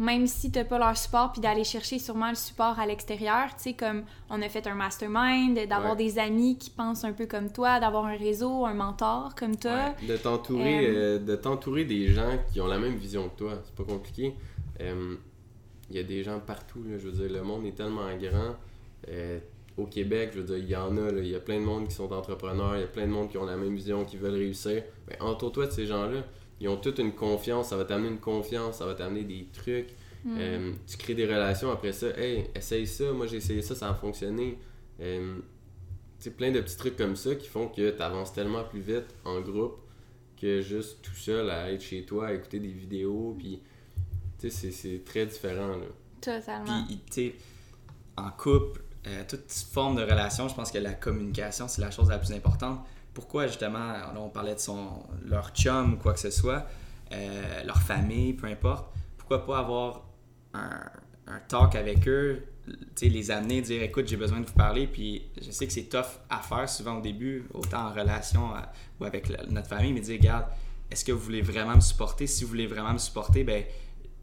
même 0.00 0.26
si 0.26 0.50
t'as 0.50 0.64
pas 0.64 0.78
leur 0.78 0.96
support, 0.96 1.30
puis 1.32 1.40
d'aller 1.42 1.62
chercher 1.62 1.98
sûrement 1.98 2.30
le 2.30 2.34
support 2.34 2.78
à 2.80 2.86
l'extérieur, 2.86 3.48
tu 3.56 3.62
sais, 3.62 3.72
comme 3.74 4.02
on 4.30 4.40
a 4.40 4.48
fait 4.48 4.66
un 4.66 4.74
mastermind, 4.74 5.54
d'avoir 5.68 5.92
Ouais. 5.92 5.96
des 6.04 6.18
amis 6.18 6.56
qui 6.58 6.70
pensent 6.70 7.04
un 7.04 7.12
peu 7.12 7.26
comme 7.26 7.52
toi, 7.52 7.78
d'avoir 7.80 8.06
un 8.06 8.16
réseau, 8.16 8.64
un 8.64 8.74
mentor 8.74 9.34
comme 9.34 9.56
toi. 9.56 9.94
De 10.08 10.16
t'entourer 10.16 10.86
Euh, 10.88 10.94
euh, 10.94 11.18
de 11.18 11.36
t'entourer 11.36 11.84
des 11.84 12.08
gens 12.08 12.38
qui 12.52 12.60
ont 12.60 12.66
la 12.66 12.78
même 12.78 12.96
vision 12.96 13.28
que 13.28 13.36
toi. 13.38 13.52
C'est 13.64 13.74
pas 13.74 13.84
compliqué. 13.84 14.34
Euh, 14.80 15.14
Il 15.90 15.96
y 15.96 15.98
a 15.98 16.04
des 16.04 16.22
gens 16.22 16.38
partout. 16.38 16.82
Là, 16.84 16.98
je 16.98 17.08
veux 17.08 17.26
dire, 17.26 17.36
le 17.36 17.42
monde 17.42 17.66
est 17.66 17.74
tellement 17.76 18.06
grand. 18.16 18.54
Euh, 19.08 19.40
au 19.76 19.86
Québec, 19.86 20.30
je 20.34 20.38
veux 20.40 20.46
dire, 20.46 20.58
il 20.58 20.68
y 20.70 20.76
en 20.76 20.96
a. 20.96 21.10
Il 21.10 21.26
y 21.28 21.34
a 21.34 21.40
plein 21.40 21.58
de 21.58 21.64
monde 21.64 21.88
qui 21.88 21.94
sont 21.94 22.12
entrepreneurs. 22.12 22.76
Il 22.76 22.80
y 22.82 22.84
a 22.84 22.86
plein 22.86 23.06
de 23.06 23.12
monde 23.12 23.28
qui 23.28 23.38
ont 23.38 23.44
la 23.44 23.56
même 23.56 23.74
vision, 23.74 24.04
qui 24.04 24.16
veulent 24.16 24.34
réussir. 24.34 24.82
Ben, 25.08 25.16
entoure-toi 25.20 25.66
de 25.66 25.72
ces 25.72 25.86
gens-là. 25.86 26.20
Ils 26.60 26.68
ont 26.68 26.76
toute 26.76 26.98
une 26.98 27.12
confiance. 27.12 27.68
Ça 27.70 27.76
va 27.76 27.84
t'amener 27.84 28.08
une 28.08 28.20
confiance. 28.20 28.76
Ça 28.78 28.86
va 28.86 28.94
t'amener 28.94 29.24
des 29.24 29.46
trucs. 29.52 29.88
Hmm. 30.24 30.36
Euh, 30.38 30.72
tu 30.86 30.96
crées 30.98 31.14
des 31.14 31.24
relations 31.26 31.70
après 31.70 31.92
ça. 31.92 32.08
Hey, 32.18 32.44
essaye 32.54 32.86
ça. 32.86 33.10
Moi, 33.12 33.26
j'ai 33.26 33.38
essayé 33.38 33.62
ça. 33.62 33.74
Ça 33.74 33.88
a 33.90 33.94
fonctionné. 33.94 34.58
Euh, 35.00 35.36
tu 36.18 36.24
sais, 36.24 36.30
plein 36.30 36.50
de 36.50 36.60
petits 36.60 36.76
trucs 36.76 36.96
comme 36.96 37.16
ça 37.16 37.34
qui 37.34 37.48
font 37.48 37.68
que 37.68 37.90
tu 37.90 38.02
avances 38.02 38.32
tellement 38.34 38.62
plus 38.64 38.80
vite 38.80 39.06
en 39.24 39.40
groupe 39.40 39.78
que 40.40 40.60
juste 40.60 40.98
tout 41.02 41.14
seul 41.14 41.48
à 41.50 41.70
être 41.72 41.82
chez 41.82 42.04
toi, 42.04 42.28
à 42.28 42.32
écouter 42.34 42.60
des 42.60 42.68
vidéos. 42.68 43.34
Puis, 43.38 43.60
tu 44.38 44.50
sais, 44.50 44.50
c'est- 44.50 44.70
c'est 44.72 45.02
très 45.04 45.24
différent. 45.26 45.76
Là. 45.76 45.86
Totalement. 46.20 46.84
Puis, 46.86 46.98
tu 47.06 47.12
sais, 47.12 47.34
en 48.18 48.30
couple, 48.30 48.82
euh, 49.06 49.22
toute 49.26 49.50
forme 49.50 49.96
de 49.96 50.02
relation, 50.02 50.46
je 50.48 50.54
pense 50.54 50.70
que 50.70 50.78
la 50.78 50.92
communication, 50.92 51.68
c'est 51.68 51.80
la 51.80 51.90
chose 51.90 52.10
la 52.10 52.18
plus 52.18 52.32
importante. 52.32 52.80
Pourquoi, 53.20 53.46
justement, 53.46 53.78
là, 53.92 54.14
on 54.16 54.30
parlait 54.30 54.54
de 54.54 54.60
son, 54.60 55.02
leur 55.26 55.50
chum 55.50 55.92
ou 55.92 55.96
quoi 55.98 56.14
que 56.14 56.20
ce 56.20 56.30
soit, 56.30 56.66
euh, 57.12 57.62
leur 57.64 57.78
famille, 57.82 58.32
peu 58.32 58.46
importe, 58.46 58.86
pourquoi 59.18 59.44
pas 59.44 59.58
avoir 59.58 60.06
un, 60.54 60.80
un 61.26 61.38
talk 61.46 61.74
avec 61.74 62.08
eux, 62.08 62.42
les 63.02 63.30
amener, 63.30 63.60
dire 63.60 63.82
écoute, 63.82 64.08
j'ai 64.08 64.16
besoin 64.16 64.40
de 64.40 64.46
vous 64.46 64.54
parler, 64.54 64.86
puis 64.86 65.26
je 65.42 65.50
sais 65.50 65.66
que 65.66 65.72
c'est 65.72 65.84
tough 65.90 66.06
à 66.30 66.38
faire 66.38 66.66
souvent 66.66 66.96
au 66.96 67.02
début, 67.02 67.44
autant 67.52 67.88
en 67.88 67.92
relation 67.92 68.54
euh, 68.56 68.60
ou 69.00 69.04
avec 69.04 69.28
la- 69.28 69.44
notre 69.50 69.68
famille, 69.68 69.92
mais 69.92 70.00
dire 70.00 70.18
regarde, 70.18 70.46
est-ce 70.90 71.04
que 71.04 71.12
vous 71.12 71.20
voulez 71.20 71.42
vraiment 71.42 71.74
me 71.76 71.80
supporter? 71.80 72.26
Si 72.26 72.44
vous 72.44 72.48
voulez 72.50 72.66
vraiment 72.66 72.94
me 72.94 72.98
supporter, 72.98 73.44
ben 73.44 73.64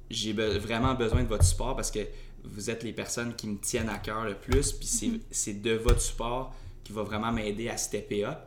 j'ai 0.10 0.34
be- 0.34 0.58
vraiment 0.58 0.95
besoin 0.95 1.21
de 1.21 1.28
votre 1.28 1.43
support 1.45 1.76
parce 1.76 1.91
que 1.91 2.00
vous 2.43 2.69
êtes 2.71 2.84
les 2.84 2.93
personnes 2.93 3.36
qui 3.36 3.48
me 3.48 3.58
tiennent 3.60 3.89
à 3.89 4.00
cœur 4.00 4.24
le 4.26 4.34
plus, 4.34 4.71
puis 4.74 4.88
c'est 4.88 5.12
c'est 5.30 5.62
de 5.62 5.74
votre 5.74 6.02
support 6.02 6.54
qui 6.84 6.93
va 6.93 7.04
vraiment 7.04 7.32
m'aider 7.32 7.69
à 7.69 7.78
stepper 7.78 8.26
up. 8.26 8.39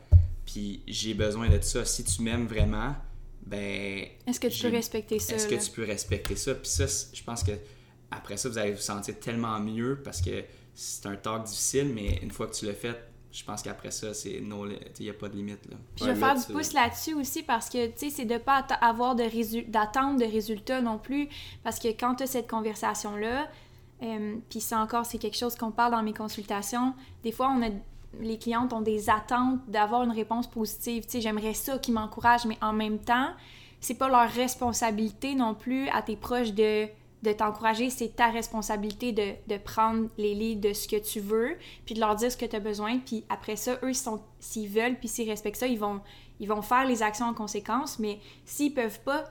Puis 0.52 0.82
j'ai 0.86 1.14
besoin 1.14 1.48
de 1.48 1.60
ça. 1.60 1.84
Si 1.84 2.02
tu 2.04 2.22
m'aimes 2.22 2.46
vraiment, 2.46 2.94
ben. 3.46 4.06
Est-ce 4.26 4.40
que 4.40 4.48
tu 4.48 4.62
peux 4.62 4.70
respecter 4.70 5.18
ça? 5.18 5.34
Est-ce 5.36 5.46
que 5.46 5.54
tu 5.54 5.70
peux 5.70 5.84
respecter 5.84 6.36
ça? 6.36 6.54
Puis 6.54 6.68
ça, 6.68 6.86
je 7.12 7.22
pense 7.22 7.42
que 7.44 7.52
après 8.10 8.36
ça, 8.36 8.48
vous 8.48 8.58
allez 8.58 8.72
vous 8.72 8.80
sentir 8.80 9.18
tellement 9.20 9.58
mieux 9.60 10.00
parce 10.02 10.20
que 10.20 10.42
c'est 10.74 11.06
un 11.06 11.14
talk 11.16 11.44
difficile, 11.44 11.92
mais 11.94 12.18
une 12.22 12.30
fois 12.30 12.46
que 12.48 12.54
tu 12.54 12.66
l'as 12.66 12.74
fait, 12.74 12.96
je 13.32 13.44
pense 13.44 13.62
qu'après 13.62 13.92
ça, 13.92 14.12
c'est 14.12 14.40
no, 14.40 14.64
li- 14.66 14.76
il 14.98 15.04
n'y 15.04 15.10
a 15.10 15.14
pas 15.14 15.28
de 15.28 15.36
limite. 15.36 15.64
Là. 15.70 15.76
Puis 15.94 16.04
je 16.04 16.10
vais 16.10 16.16
faire 16.16 16.34
du 16.34 16.52
pouce 16.52 16.72
là-dessus 16.72 17.14
aussi 17.14 17.42
parce 17.44 17.68
que, 17.68 17.86
tu 17.86 17.92
sais, 17.96 18.10
c'est 18.10 18.24
de 18.24 18.38
pas 18.38 18.62
atta- 18.62 18.78
avoir 18.80 19.14
de 19.14 19.22
résu- 19.22 19.68
d'attente 19.70 20.18
de 20.18 20.24
résultats 20.24 20.80
non 20.80 20.98
plus. 20.98 21.28
Parce 21.62 21.78
que 21.78 21.88
quand 21.88 22.16
tu 22.16 22.24
as 22.24 22.26
cette 22.26 22.48
conversation-là, 22.50 23.48
euh, 24.02 24.34
puis 24.48 24.60
ça 24.60 24.80
encore, 24.80 25.06
c'est 25.06 25.18
quelque 25.18 25.36
chose 25.36 25.54
qu'on 25.54 25.70
parle 25.70 25.92
dans 25.92 26.02
mes 26.02 26.14
consultations, 26.14 26.94
des 27.22 27.30
fois, 27.30 27.54
on 27.56 27.62
a 27.62 27.70
les 28.18 28.38
clientes 28.38 28.72
ont 28.72 28.80
des 28.80 29.08
attentes 29.08 29.60
d'avoir 29.68 30.02
une 30.02 30.10
réponse 30.10 30.48
positive. 30.48 31.04
Tu 31.04 31.10
sais, 31.10 31.20
j'aimerais 31.20 31.54
ça 31.54 31.78
qu'ils 31.78 31.94
m'encouragent, 31.94 32.46
mais 32.46 32.58
en 32.60 32.72
même 32.72 32.98
temps, 32.98 33.30
c'est 33.80 33.94
pas 33.94 34.08
leur 34.08 34.28
responsabilité 34.28 35.34
non 35.34 35.54
plus 35.54 35.88
à 35.90 36.02
tes 36.02 36.16
proches 36.16 36.52
de, 36.52 36.86
de 37.22 37.32
t'encourager, 37.32 37.90
c'est 37.90 38.16
ta 38.16 38.28
responsabilité 38.28 39.12
de, 39.12 39.56
prendre 39.58 40.08
les 40.18 40.34
leads 40.34 40.68
de 40.68 40.72
ce 40.72 40.88
que 40.88 40.96
tu 40.96 41.20
veux, 41.20 41.56
puis 41.84 41.94
de 41.94 42.00
leur 42.00 42.14
dire 42.14 42.32
ce 42.32 42.36
que 42.36 42.46
tu 42.46 42.56
as 42.56 42.60
besoin, 42.60 42.98
puis 42.98 43.24
après 43.28 43.56
ça, 43.56 43.78
eux, 43.82 43.92
s'ils 44.40 44.68
veulent, 44.68 44.96
puis 44.98 45.08
s'ils 45.08 45.28
respectent 45.28 45.58
ça, 45.58 45.66
ils 45.66 45.78
vont, 45.78 46.00
ils 46.40 46.48
vont 46.48 46.62
faire 46.62 46.86
les 46.86 47.02
actions 47.02 47.26
en 47.26 47.34
conséquence, 47.34 47.98
mais 47.98 48.18
s'ils 48.44 48.74
peuvent 48.74 49.00
pas 49.00 49.24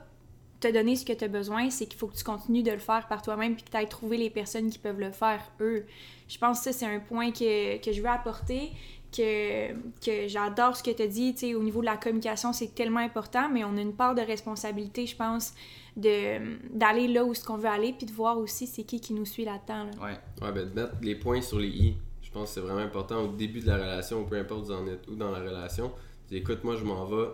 te 0.59 0.67
donner 0.71 0.95
ce 0.95 1.05
que 1.05 1.13
tu 1.13 1.23
as 1.23 1.27
besoin, 1.27 1.69
c'est 1.69 1.85
qu'il 1.85 1.97
faut 1.97 2.07
que 2.07 2.17
tu 2.17 2.23
continues 2.23 2.63
de 2.63 2.71
le 2.71 2.79
faire 2.79 3.07
par 3.07 3.21
toi-même, 3.21 3.55
puis 3.55 3.63
que 3.63 3.69
tu 3.69 3.77
ailles 3.77 3.87
trouver 3.87 4.17
les 4.17 4.29
personnes 4.29 4.69
qui 4.69 4.79
peuvent 4.79 4.99
le 4.99 5.11
faire, 5.11 5.41
eux. 5.61 5.85
Je 6.27 6.37
pense 6.37 6.59
que 6.59 6.65
ça, 6.65 6.73
c'est 6.73 6.85
un 6.85 6.99
point 6.99 7.31
que, 7.31 7.77
que 7.83 7.91
je 7.91 8.01
veux 8.01 8.09
apporter, 8.09 8.71
que, 9.11 9.71
que 10.05 10.27
j'adore 10.27 10.75
ce 10.75 10.83
que 10.83 10.91
tu 10.91 11.01
as 11.01 11.07
dit, 11.07 11.33
tu 11.33 11.39
sais, 11.39 11.55
au 11.55 11.63
niveau 11.63 11.81
de 11.81 11.85
la 11.85 11.97
communication, 11.97 12.53
c'est 12.53 12.75
tellement 12.75 12.99
important, 12.99 13.49
mais 13.49 13.63
on 13.63 13.75
a 13.77 13.81
une 13.81 13.95
part 13.95 14.15
de 14.15 14.21
responsabilité, 14.21 15.07
je 15.07 15.15
pense, 15.15 15.53
de 15.97 16.59
d'aller 16.71 17.07
là 17.07 17.25
où 17.25 17.33
ce 17.33 17.43
qu'on 17.43 17.57
veut 17.57 17.69
aller, 17.69 17.93
puis 17.93 18.05
de 18.05 18.11
voir 18.11 18.37
aussi 18.37 18.67
c'est 18.67 18.83
qui 18.83 19.01
qui 19.01 19.13
nous 19.13 19.25
suit 19.25 19.45
là-dedans. 19.45 19.85
là. 19.85 19.91
Ouais. 20.01 20.45
Ouais, 20.45 20.51
ben, 20.53 20.69
de 20.69 20.73
mettre 20.79 20.93
les 21.01 21.15
points 21.15 21.41
sur 21.41 21.59
les 21.59 21.67
i. 21.67 21.97
Je 22.21 22.31
pense 22.31 22.49
que 22.49 22.55
c'est 22.55 22.61
vraiment 22.61 22.81
important 22.81 23.23
au 23.23 23.27
début 23.29 23.59
de 23.59 23.67
la 23.67 23.77
relation, 23.77 24.21
ou 24.21 24.25
peu 24.25 24.37
importe 24.37 24.65
vous 24.65 24.71
en 24.71 24.85
êtes 24.87 25.07
où 25.07 25.15
dans 25.15 25.31
la 25.31 25.39
relation. 25.39 25.91
Écoute, 26.31 26.63
moi, 26.63 26.75
je 26.75 26.83
m'en 26.83 27.05
vais, 27.05 27.29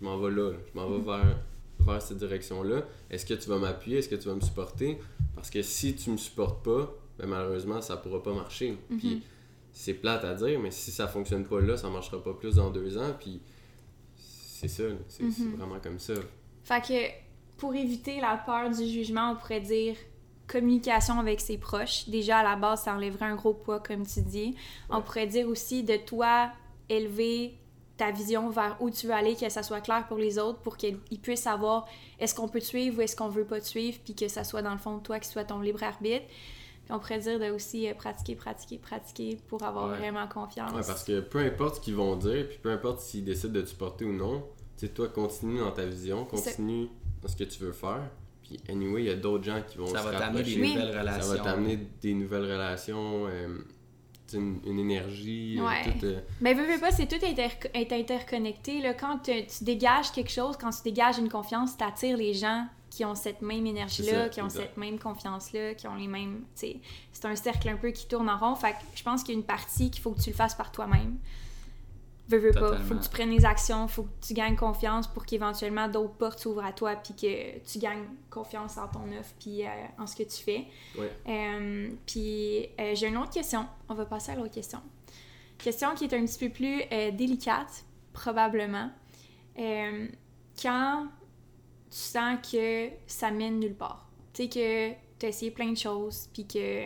je 0.00 0.04
m'en 0.04 0.18
vais 0.18 0.30
là, 0.30 0.50
là. 0.50 0.58
je 0.66 0.78
m'en 0.78 0.86
vais 0.86 1.02
vers, 1.02 1.38
vers 1.84 2.02
cette 2.02 2.18
direction-là. 2.18 2.82
Est-ce 3.10 3.26
que 3.26 3.34
tu 3.34 3.48
vas 3.48 3.58
m'appuyer? 3.58 3.98
Est-ce 3.98 4.08
que 4.08 4.14
tu 4.14 4.28
vas 4.28 4.34
me 4.34 4.40
supporter? 4.40 4.98
Parce 5.34 5.50
que 5.50 5.62
si 5.62 5.94
tu 5.94 6.10
me 6.10 6.16
supportes 6.16 6.64
pas, 6.64 6.94
ben, 7.18 7.26
malheureusement, 7.26 7.80
ça 7.80 7.96
pourra 7.96 8.22
pas 8.22 8.32
marcher. 8.32 8.76
Puis 8.98 9.22
c'est 9.72 9.94
plate 9.94 10.24
à 10.24 10.34
dire, 10.34 10.58
mais 10.60 10.70
si 10.70 10.90
ça 10.90 11.08
fonctionne 11.08 11.44
pas 11.44 11.60
là, 11.60 11.76
ça 11.76 11.90
marchera 11.90 12.22
pas 12.22 12.34
plus 12.34 12.56
dans 12.56 12.70
deux 12.70 12.96
ans. 12.98 13.14
Puis 13.18 13.40
c'est 14.16 14.68
ça, 14.68 14.84
c'est 15.08 15.30
c'est 15.30 15.56
vraiment 15.56 15.80
comme 15.80 15.98
ça. 15.98 16.14
Fait 16.62 16.80
que 16.80 17.58
pour 17.58 17.74
éviter 17.74 18.20
la 18.20 18.36
peur 18.36 18.70
du 18.70 18.86
jugement, 18.86 19.32
on 19.32 19.36
pourrait 19.36 19.60
dire 19.60 19.96
communication 20.46 21.18
avec 21.18 21.40
ses 21.40 21.58
proches. 21.58 22.08
Déjà, 22.08 22.38
à 22.38 22.42
la 22.42 22.56
base, 22.56 22.82
ça 22.82 22.94
enlèverait 22.94 23.26
un 23.26 23.36
gros 23.36 23.54
poids, 23.54 23.80
comme 23.80 24.06
tu 24.06 24.20
dis. 24.22 24.54
On 24.90 25.00
pourrait 25.00 25.26
dire 25.26 25.48
aussi 25.48 25.82
de 25.82 25.96
toi 25.96 26.50
élever 26.88 27.58
ta 27.96 28.10
vision 28.10 28.48
vers 28.50 28.76
où 28.80 28.90
tu 28.90 29.06
veux 29.06 29.12
aller, 29.12 29.36
que 29.36 29.48
ça 29.48 29.62
soit 29.62 29.80
clair 29.80 30.06
pour 30.08 30.16
les 30.18 30.38
autres, 30.38 30.58
pour 30.60 30.76
qu'ils 30.76 30.98
ils 31.10 31.20
puissent 31.20 31.42
savoir 31.42 31.86
est-ce 32.18 32.34
qu'on 32.34 32.48
peut 32.48 32.58
te 32.60 32.64
suivre 32.64 32.98
ou 32.98 33.02
est-ce 33.02 33.14
qu'on 33.14 33.28
veut 33.28 33.44
pas 33.44 33.60
te 33.60 33.66
suivre, 33.66 33.98
puis 34.04 34.14
que 34.14 34.26
ça 34.28 34.42
soit 34.44 34.62
dans 34.62 34.72
le 34.72 34.78
fond 34.78 34.96
de 34.98 35.02
toi 35.02 35.20
qui 35.20 35.28
soit 35.28 35.44
ton 35.44 35.60
libre 35.60 35.82
arbitre. 35.82 36.24
Puis 36.26 36.92
on 36.92 36.98
pourrait 36.98 37.18
dire 37.20 37.38
de 37.38 37.50
aussi 37.50 37.88
euh, 37.88 37.94
pratiquer, 37.94 38.34
pratiquer, 38.34 38.78
pratiquer 38.78 39.38
pour 39.48 39.62
avoir 39.62 39.90
Ouais. 39.92 39.98
vraiment 39.98 40.26
confiance. 40.26 40.72
Ouais, 40.72 40.82
parce 40.86 41.04
que 41.04 41.20
peu 41.20 41.38
importe 41.38 41.76
ce 41.76 41.80
qu'ils 41.80 41.94
vont 41.94 42.16
dire, 42.16 42.46
puis 42.48 42.58
peu 42.62 42.70
importe 42.70 43.00
s'ils 43.00 43.24
décident 43.24 43.52
de 43.54 43.60
te 43.62 43.68
supporter 43.68 44.04
ou 44.04 44.12
non, 44.12 44.44
tu 44.76 44.86
sais, 44.86 44.92
toi, 44.92 45.08
continue 45.08 45.60
dans 45.60 45.70
ta 45.70 45.86
vision, 45.86 46.24
continue 46.24 46.88
dans 47.22 47.28
ce 47.28 47.36
que 47.36 47.44
tu 47.44 47.60
veux 47.62 47.72
faire. 47.72 48.10
Puis, 48.42 48.60
anyway, 48.68 49.02
il 49.04 49.06
y 49.06 49.10
a 49.10 49.14
d'autres 49.14 49.44
gens 49.44 49.62
qui 49.66 49.78
vont 49.78 49.86
Ça 49.86 50.00
se 50.00 50.04
va 50.08 50.18
t'amener 50.18 50.42
des. 50.42 50.60
Oui. 50.60 50.74
nouvelles 50.74 50.92
Ça 50.92 51.00
relations. 51.00 51.28
va 51.28 51.38
t'amener 51.38 51.76
des 52.02 52.12
nouvelles 52.14 52.42
relations. 52.52 53.26
euh, 53.28 53.58
une, 54.32 54.60
une 54.64 54.78
énergie. 54.78 55.56
euh, 55.60 55.66
Ouais. 55.66 55.82
tout, 55.84 56.06
euh, 56.06 56.20
Mais 56.40 56.54
veux, 56.54 56.64
veux 56.64 56.80
pas, 56.80 56.90
c'est 56.90 57.06
tout 57.06 57.24
inter- 57.24 57.68
est 57.74 57.92
interconnecté. 57.92 58.80
Là. 58.80 58.94
Quand 58.94 59.18
te- 59.18 59.42
tu 59.58 59.64
dégages 59.64 60.10
quelque 60.12 60.30
chose, 60.30 60.56
quand 60.56 60.70
tu 60.70 60.82
dégages 60.82 61.18
une 61.18 61.28
confiance, 61.28 61.76
tu 61.76 61.84
attires 61.84 62.16
les 62.16 62.32
gens 62.34 62.66
qui 62.90 63.04
ont 63.04 63.14
cette 63.16 63.42
même 63.42 63.66
énergie-là, 63.66 64.28
qui 64.28 64.40
ont 64.40 64.44
exact. 64.46 64.62
cette 64.62 64.76
même 64.76 64.98
confiance-là, 64.98 65.74
qui 65.74 65.88
ont 65.88 65.96
les 65.96 66.06
mêmes. 66.06 66.42
C'est 66.54 66.80
un 67.24 67.34
cercle 67.36 67.68
un 67.68 67.76
peu 67.76 67.90
qui 67.90 68.06
tourne 68.06 68.28
en 68.30 68.38
rond. 68.38 68.54
Fait 68.54 68.72
que 68.72 68.76
je 68.94 69.02
pense 69.02 69.22
qu'il 69.24 69.34
y 69.34 69.36
a 69.36 69.40
une 69.40 69.46
partie 69.46 69.90
qu'il 69.90 70.00
faut 70.00 70.12
que 70.12 70.20
tu 70.20 70.30
le 70.30 70.36
fasses 70.36 70.54
par 70.54 70.70
toi-même. 70.72 71.16
Veux, 72.28 72.38
veux 72.38 72.52
pas. 72.52 72.78
Faut 72.78 72.94
que 72.94 73.02
tu 73.02 73.10
prennes 73.10 73.30
les 73.30 73.44
actions, 73.44 73.86
faut 73.86 74.04
que 74.04 74.26
tu 74.26 74.32
gagnes 74.32 74.56
confiance 74.56 75.06
pour 75.06 75.26
qu'éventuellement 75.26 75.88
d'autres 75.88 76.14
portes 76.14 76.38
s'ouvrent 76.38 76.64
à 76.64 76.72
toi, 76.72 76.96
puis 76.96 77.14
que 77.14 77.58
tu 77.70 77.78
gagnes 77.78 78.04
confiance 78.30 78.78
en 78.78 78.88
ton 78.88 79.04
offre, 79.18 79.34
puis 79.38 79.64
euh, 79.64 79.68
en 79.98 80.06
ce 80.06 80.16
que 80.16 80.22
tu 80.22 80.42
fais. 80.42 80.66
Ouais. 80.98 81.12
Euh, 81.28 81.90
puis 82.06 82.68
euh, 82.80 82.94
j'ai 82.94 83.08
une 83.08 83.18
autre 83.18 83.30
question. 83.30 83.66
On 83.88 83.94
va 83.94 84.06
passer 84.06 84.32
à 84.32 84.36
l'autre 84.36 84.54
question. 84.54 84.80
Question 85.58 85.94
qui 85.94 86.04
est 86.04 86.14
un 86.14 86.24
petit 86.24 86.48
peu 86.48 86.52
plus 86.52 86.82
délicate, 87.12 87.84
probablement. 88.12 88.90
Quand 89.56 91.06
tu 91.90 92.00
sens 92.00 92.38
que 92.50 92.88
ça 93.06 93.30
mène 93.30 93.60
nulle 93.60 93.76
part. 93.76 94.08
Tu 94.32 94.42
sais 94.42 94.48
que 94.48 94.90
tu 95.18 95.26
as 95.26 95.28
essayé 95.28 95.50
plein 95.52 95.70
de 95.70 95.78
choses, 95.78 96.28
puis 96.32 96.44
que 96.46 96.84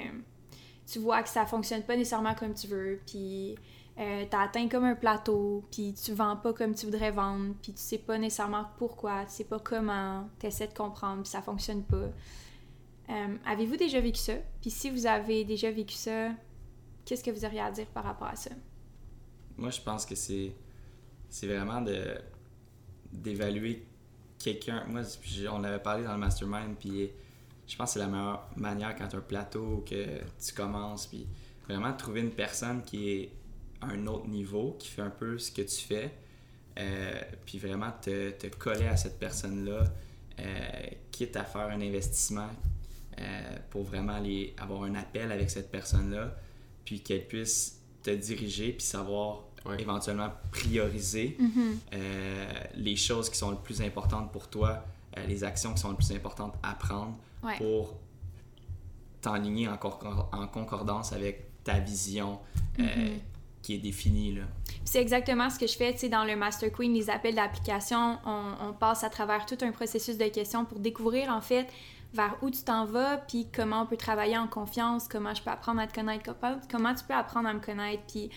tu 0.86 0.98
vois 0.98 1.22
que 1.22 1.28
ça 1.28 1.46
fonctionne 1.46 1.82
pas 1.82 1.96
nécessairement 1.96 2.34
comme 2.34 2.52
tu 2.52 2.66
veux, 2.66 3.00
puis 3.06 3.56
euh, 3.98 4.24
t'as 4.30 4.42
atteint 4.42 4.68
comme 4.68 4.84
un 4.84 4.94
plateau, 4.94 5.64
puis 5.72 5.92
tu 5.92 6.12
vends 6.12 6.36
pas 6.36 6.52
comme 6.52 6.74
tu 6.74 6.86
voudrais 6.86 7.10
vendre, 7.10 7.54
puis 7.60 7.72
tu 7.72 7.80
sais 7.80 7.98
pas 7.98 8.16
nécessairement 8.16 8.66
pourquoi, 8.78 9.24
tu 9.24 9.32
sais 9.32 9.44
pas 9.44 9.58
comment, 9.58 10.28
t'essaies 10.38 10.68
de 10.68 10.74
comprendre, 10.74 11.22
puis 11.22 11.30
ça 11.30 11.42
fonctionne 11.42 11.82
pas. 11.82 12.08
Euh, 13.10 13.36
Avez-vous 13.44 13.76
déjà 13.76 14.00
vécu 14.00 14.20
ça? 14.20 14.34
Puis 14.60 14.70
si 14.70 14.90
vous 14.90 15.06
avez 15.06 15.44
déjà 15.44 15.70
vécu 15.70 15.94
ça, 15.94 16.30
qu'est-ce 17.04 17.24
que 17.24 17.30
vous 17.30 17.44
auriez 17.44 17.60
à 17.60 17.70
dire 17.70 17.86
par 17.86 18.04
rapport 18.04 18.28
à 18.28 18.36
ça? 18.36 18.50
Moi, 19.56 19.70
je 19.70 19.80
pense 19.80 20.06
que 20.06 20.14
c'est 20.14 20.52
c'est 21.30 21.46
vraiment 21.46 21.80
de 21.80 22.16
d'évaluer 23.12 23.84
quelqu'un. 24.38 24.84
Moi, 24.86 25.02
on 25.50 25.64
avait 25.64 25.80
parlé 25.80 26.04
dans 26.04 26.12
le 26.12 26.18
mastermind, 26.18 26.76
puis 26.78 27.10
je 27.66 27.76
pense 27.76 27.88
que 27.88 27.92
c'est 27.94 27.98
la 27.98 28.06
meilleure 28.06 28.48
manière 28.56 28.94
quand 28.94 29.08
tu 29.08 29.16
as 29.16 29.18
un 29.18 29.22
plateau, 29.22 29.84
que 29.88 30.20
tu 30.38 30.54
commences, 30.54 31.06
puis 31.06 31.26
vraiment 31.66 31.92
trouver 31.94 32.20
une 32.20 32.30
personne 32.30 32.82
qui 32.82 33.10
est 33.10 33.32
à 33.80 33.86
un 33.86 34.06
autre 34.06 34.26
niveau, 34.28 34.76
qui 34.78 34.88
fait 34.88 35.02
un 35.02 35.10
peu 35.10 35.38
ce 35.38 35.50
que 35.52 35.62
tu 35.62 35.76
fais, 35.82 36.12
euh, 36.78 37.20
puis 37.44 37.58
vraiment 37.58 37.90
te, 38.00 38.30
te 38.30 38.46
coller 38.48 38.86
à 38.86 38.96
cette 38.96 39.18
personne-là, 39.18 39.84
euh, 40.40 40.70
quitte 41.10 41.36
à 41.36 41.44
faire 41.44 41.68
un 41.68 41.80
investissement 41.80 42.48
euh, 43.20 43.56
pour 43.70 43.82
vraiment 43.84 44.14
aller 44.14 44.54
avoir 44.58 44.82
un 44.84 44.94
appel 44.94 45.32
avec 45.32 45.50
cette 45.50 45.70
personne-là, 45.70 46.34
puis 46.84 47.00
qu'elle 47.00 47.26
puisse 47.26 47.80
te 48.02 48.10
diriger, 48.10 48.72
puis 48.72 48.86
savoir 48.86 49.44
Ouais. 49.66 49.82
éventuellement 49.82 50.30
prioriser 50.52 51.36
euh, 51.92 52.48
les 52.76 52.94
choses 52.94 53.28
qui 53.28 53.36
sont 53.36 53.50
les 53.50 53.56
plus 53.58 53.82
importantes 53.82 54.30
pour 54.32 54.48
toi, 54.48 54.84
euh, 55.16 55.26
les 55.26 55.42
actions 55.42 55.74
qui 55.74 55.80
sont 55.80 55.90
les 55.90 55.96
plus 55.96 56.12
importantes 56.12 56.54
à 56.62 56.74
prendre 56.74 57.18
Ouais. 57.42 57.56
pour 57.58 57.96
t'enligner 59.20 59.68
en, 59.68 59.74
en 60.32 60.46
concordance 60.46 61.12
avec 61.12 61.64
ta 61.64 61.80
vision 61.80 62.38
euh, 62.78 62.82
Mhm. 62.84 63.18
Est 63.74 63.78
définie. 63.78 64.34
Là. 64.34 64.42
C'est 64.84 65.00
exactement 65.00 65.50
ce 65.50 65.58
que 65.58 65.66
je 65.66 65.76
fais, 65.76 65.92
tu 65.92 66.00
sais, 66.00 66.08
dans 66.08 66.24
le 66.24 66.34
Master 66.36 66.72
Queen, 66.72 66.94
les 66.94 67.10
appels 67.10 67.34
d'application, 67.34 68.18
on, 68.24 68.72
passe 68.72 69.04
à 69.04 69.10
travers 69.10 69.44
tout 69.44 69.58
un 69.60 69.72
processus 69.72 70.16
de 70.16 70.26
questions 70.28 70.64
pour 70.64 70.78
découvrir, 70.78 71.30
en 71.30 71.40
fait, 71.40 71.66
vers 72.14 72.36
où 72.42 72.50
tu 72.50 72.62
t'en 72.62 72.84
vas, 72.84 73.18
puis 73.18 73.48
comment 73.54 73.82
on 73.82 73.86
peut 73.86 73.96
travailler 73.96 74.38
en 74.38 74.46
confiance, 74.46 75.08
comment 75.08 75.34
je 75.34 75.42
peux 75.42 75.50
apprendre 75.50 75.80
à 75.80 75.86
te 75.86 75.94
connaître, 75.94 76.24
comment, 76.24 76.58
comment 76.70 76.94
tu 76.94 77.04
peux 77.04 77.14
apprendre 77.14 77.48
à 77.48 77.52
me 77.52 77.60
connaître, 77.60 78.02
puis 78.08 78.30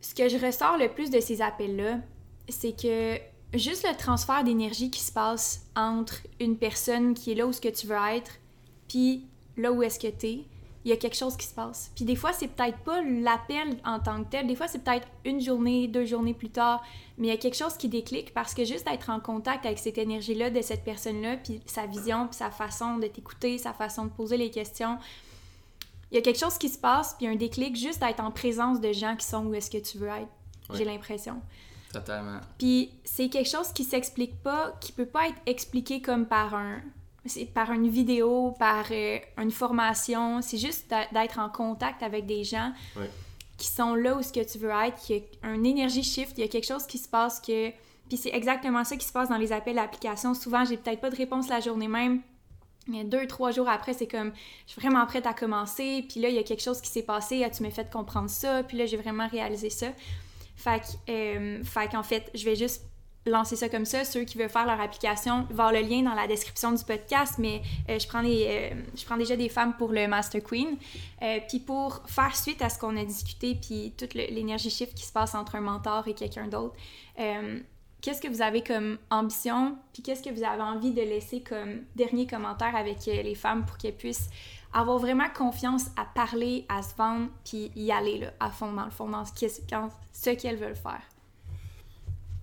ce 0.00 0.14
que 0.14 0.28
je 0.28 0.38
ressors 0.38 0.78
le 0.78 0.88
plus 0.88 1.10
de 1.10 1.20
ces 1.20 1.42
appels-là, 1.42 1.98
c'est 2.48 2.80
que 2.80 3.18
juste 3.58 3.86
le 3.86 3.96
transfert 3.96 4.44
d'énergie 4.44 4.90
qui 4.90 5.00
se 5.00 5.12
passe 5.12 5.66
entre 5.74 6.22
une 6.40 6.56
personne 6.56 7.14
qui 7.14 7.32
est 7.32 7.34
là 7.34 7.46
où 7.46 7.52
ce 7.52 7.60
que 7.60 7.68
tu 7.68 7.86
veux 7.86 7.96
être, 8.14 8.32
puis 8.88 9.26
là 9.56 9.72
où 9.72 9.82
est-ce 9.82 9.98
que 9.98 10.08
tu 10.08 10.26
es, 10.26 10.44
il 10.86 10.90
y 10.90 10.92
a 10.92 10.96
quelque 10.96 11.16
chose 11.16 11.36
qui 11.36 11.46
se 11.46 11.52
passe. 11.52 11.90
Puis 11.96 12.04
des 12.04 12.14
fois, 12.14 12.32
c'est 12.32 12.46
peut-être 12.46 12.78
pas 12.78 13.02
l'appel 13.02 13.76
en 13.84 13.98
tant 13.98 14.22
que 14.22 14.30
tel, 14.30 14.46
des 14.46 14.54
fois, 14.54 14.68
c'est 14.68 14.78
peut-être 14.78 15.08
une 15.24 15.40
journée, 15.40 15.88
deux 15.88 16.04
journées 16.04 16.32
plus 16.32 16.48
tard, 16.48 16.80
mais 17.18 17.26
il 17.26 17.30
y 17.30 17.32
a 17.32 17.36
quelque 17.36 17.56
chose 17.56 17.76
qui 17.76 17.88
déclic 17.88 18.32
parce 18.32 18.54
que 18.54 18.64
juste 18.64 18.86
d'être 18.86 19.10
en 19.10 19.18
contact 19.18 19.66
avec 19.66 19.80
cette 19.80 19.98
énergie-là 19.98 20.48
de 20.50 20.62
cette 20.62 20.84
personne-là, 20.84 21.38
puis 21.38 21.60
sa 21.66 21.86
vision, 21.86 22.28
puis 22.28 22.36
sa 22.36 22.52
façon 22.52 22.98
de 22.98 23.08
t'écouter, 23.08 23.58
sa 23.58 23.72
façon 23.72 24.04
de 24.04 24.10
poser 24.10 24.36
les 24.36 24.48
questions, 24.48 24.96
il 26.12 26.14
y 26.14 26.18
a 26.18 26.20
quelque 26.22 26.38
chose 26.38 26.56
qui 26.56 26.68
se 26.68 26.78
passe, 26.78 27.16
puis 27.18 27.26
un 27.26 27.34
déclic 27.34 27.74
juste 27.74 27.98
d'être 27.98 28.20
en 28.22 28.30
présence 28.30 28.80
de 28.80 28.92
gens 28.92 29.16
qui 29.16 29.26
sont 29.26 29.44
où 29.44 29.54
est-ce 29.54 29.72
que 29.72 29.78
tu 29.78 29.98
veux 29.98 30.06
être, 30.06 30.28
j'ai 30.72 30.84
l'impression. 30.84 31.42
Totalement. 31.92 32.38
Puis 32.58 32.92
c'est 33.02 33.28
quelque 33.28 33.50
chose 33.50 33.72
qui 33.72 33.82
s'explique 33.82 34.40
pas, 34.40 34.76
qui 34.80 34.92
peut 34.92 35.04
pas 35.04 35.26
être 35.26 35.40
expliqué 35.46 36.00
comme 36.00 36.26
par 36.26 36.54
un 36.54 36.80
c'est 37.28 37.46
par 37.46 37.72
une 37.72 37.88
vidéo, 37.88 38.54
par 38.58 38.86
euh, 38.90 39.18
une 39.38 39.50
formation, 39.50 40.40
c'est 40.42 40.58
juste 40.58 40.92
d'être 41.12 41.38
en 41.38 41.48
contact 41.48 42.02
avec 42.02 42.26
des 42.26 42.44
gens 42.44 42.72
Ouais. 42.96 43.10
qui 43.56 43.68
sont 43.68 43.94
là 43.94 44.16
où 44.16 44.22
ce 44.22 44.32
que 44.32 44.40
tu 44.44 44.58
veux 44.58 44.70
être, 44.70 44.96
qu'il 45.00 45.16
y 45.16 45.22
a 45.42 45.48
un 45.48 45.64
énergie 45.64 46.02
shift, 46.02 46.32
il 46.38 46.42
y 46.42 46.44
a 46.44 46.48
quelque 46.48 46.66
chose 46.66 46.86
qui 46.86 46.98
se 46.98 47.08
passe 47.08 47.40
que 47.40 47.70
puis 48.08 48.16
c'est 48.16 48.30
exactement 48.32 48.84
ça 48.84 48.96
qui 48.96 49.04
se 49.04 49.12
passe 49.12 49.28
dans 49.30 49.36
les 49.36 49.50
appels 49.52 49.74
d'application. 49.74 50.32
Souvent, 50.32 50.64
j'ai 50.64 50.76
peut-être 50.76 51.00
pas 51.00 51.10
de 51.10 51.16
réponse 51.16 51.48
la 51.48 51.58
journée 51.58 51.88
même. 51.88 52.22
Mais 52.86 53.02
deux, 53.02 53.26
trois 53.26 53.50
jours 53.50 53.68
après, 53.68 53.94
c'est 53.94 54.06
comme, 54.06 54.32
je 54.66 54.72
suis 54.72 54.80
vraiment 54.80 55.04
prête 55.06 55.26
à 55.26 55.34
commencer, 55.34 56.04
puis 56.08 56.20
là, 56.20 56.28
il 56.28 56.36
y 56.36 56.38
a 56.38 56.44
quelque 56.44 56.62
chose 56.62 56.80
qui 56.80 56.88
s'est 56.88 57.02
passé, 57.02 57.42
ah, 57.42 57.50
tu 57.50 57.64
m'as 57.64 57.70
fait 57.70 57.90
comprendre 57.90 58.30
ça, 58.30 58.62
puis 58.62 58.76
là, 58.76 58.86
j'ai 58.86 58.96
vraiment 58.96 59.26
réalisé 59.26 59.70
ça. 59.70 59.88
Fait 60.54 60.80
que, 60.80 61.10
euh, 61.10 61.64
fait 61.64 61.88
qu'en 61.90 62.04
fait, 62.04 62.30
je 62.32 62.44
vais 62.44 62.54
juste 62.54 62.84
lancer 63.26 63.56
ça 63.56 63.68
comme 63.68 63.84
ça. 63.84 64.04
Ceux 64.04 64.24
qui 64.24 64.38
veulent 64.38 64.48
faire 64.48 64.66
leur 64.66 64.80
application, 64.80 65.46
voir 65.50 65.72
le 65.72 65.80
lien 65.80 66.02
dans 66.02 66.14
la 66.14 66.26
description 66.26 66.72
du 66.72 66.84
podcast, 66.84 67.34
mais 67.38 67.62
euh, 67.88 67.98
je, 67.98 68.06
prends 68.06 68.24
euh, 68.24 68.70
je 68.94 69.04
prends 69.04 69.16
déjà 69.16 69.36
des 69.36 69.48
femmes 69.48 69.74
pour 69.76 69.92
le 69.92 70.06
Master 70.06 70.42
Queen. 70.42 70.76
Euh, 71.22 71.38
puis 71.48 71.60
pour 71.60 72.02
faire 72.06 72.34
suite 72.36 72.62
à 72.62 72.68
ce 72.68 72.78
qu'on 72.78 72.96
a 72.96 73.04
discuté, 73.04 73.54
puis 73.54 73.92
toute 73.96 74.14
l'énergie 74.14 74.70
shift 74.70 74.94
qui 74.94 75.04
se 75.04 75.12
passe 75.12 75.34
entre 75.34 75.56
un 75.56 75.60
mentor 75.60 76.06
et 76.08 76.14
quelqu'un 76.14 76.46
d'autre, 76.46 76.76
qu'est-ce 78.00 78.20
que 78.20 78.28
vous 78.28 78.42
avez 78.42 78.62
comme 78.62 78.98
ambition, 79.10 79.76
puis 79.92 80.02
qu'est-ce 80.02 80.22
que 80.22 80.30
vous 80.30 80.44
avez 80.44 80.62
envie 80.62 80.92
de 80.92 81.00
laisser 81.00 81.40
comme 81.40 81.82
dernier 81.96 82.26
commentaire 82.26 82.76
avec 82.76 83.06
les 83.06 83.34
femmes 83.34 83.64
pour 83.64 83.78
qu'elles 83.78 83.96
puissent 83.96 84.28
avoir 84.72 84.98
vraiment 84.98 85.28
confiance 85.34 85.86
à 85.96 86.04
parler, 86.04 86.66
à 86.68 86.82
se 86.82 86.94
vendre, 86.94 87.28
puis 87.44 87.72
y 87.74 87.90
aller 87.90 88.18
là, 88.18 88.32
à 88.38 88.50
fond, 88.50 88.72
dans 88.72 88.84
le 88.84 88.90
fond, 88.90 89.08
dans 89.08 89.24
ce 89.24 90.30
qu'elles 90.30 90.56
veulent 90.56 90.76
faire? 90.76 91.02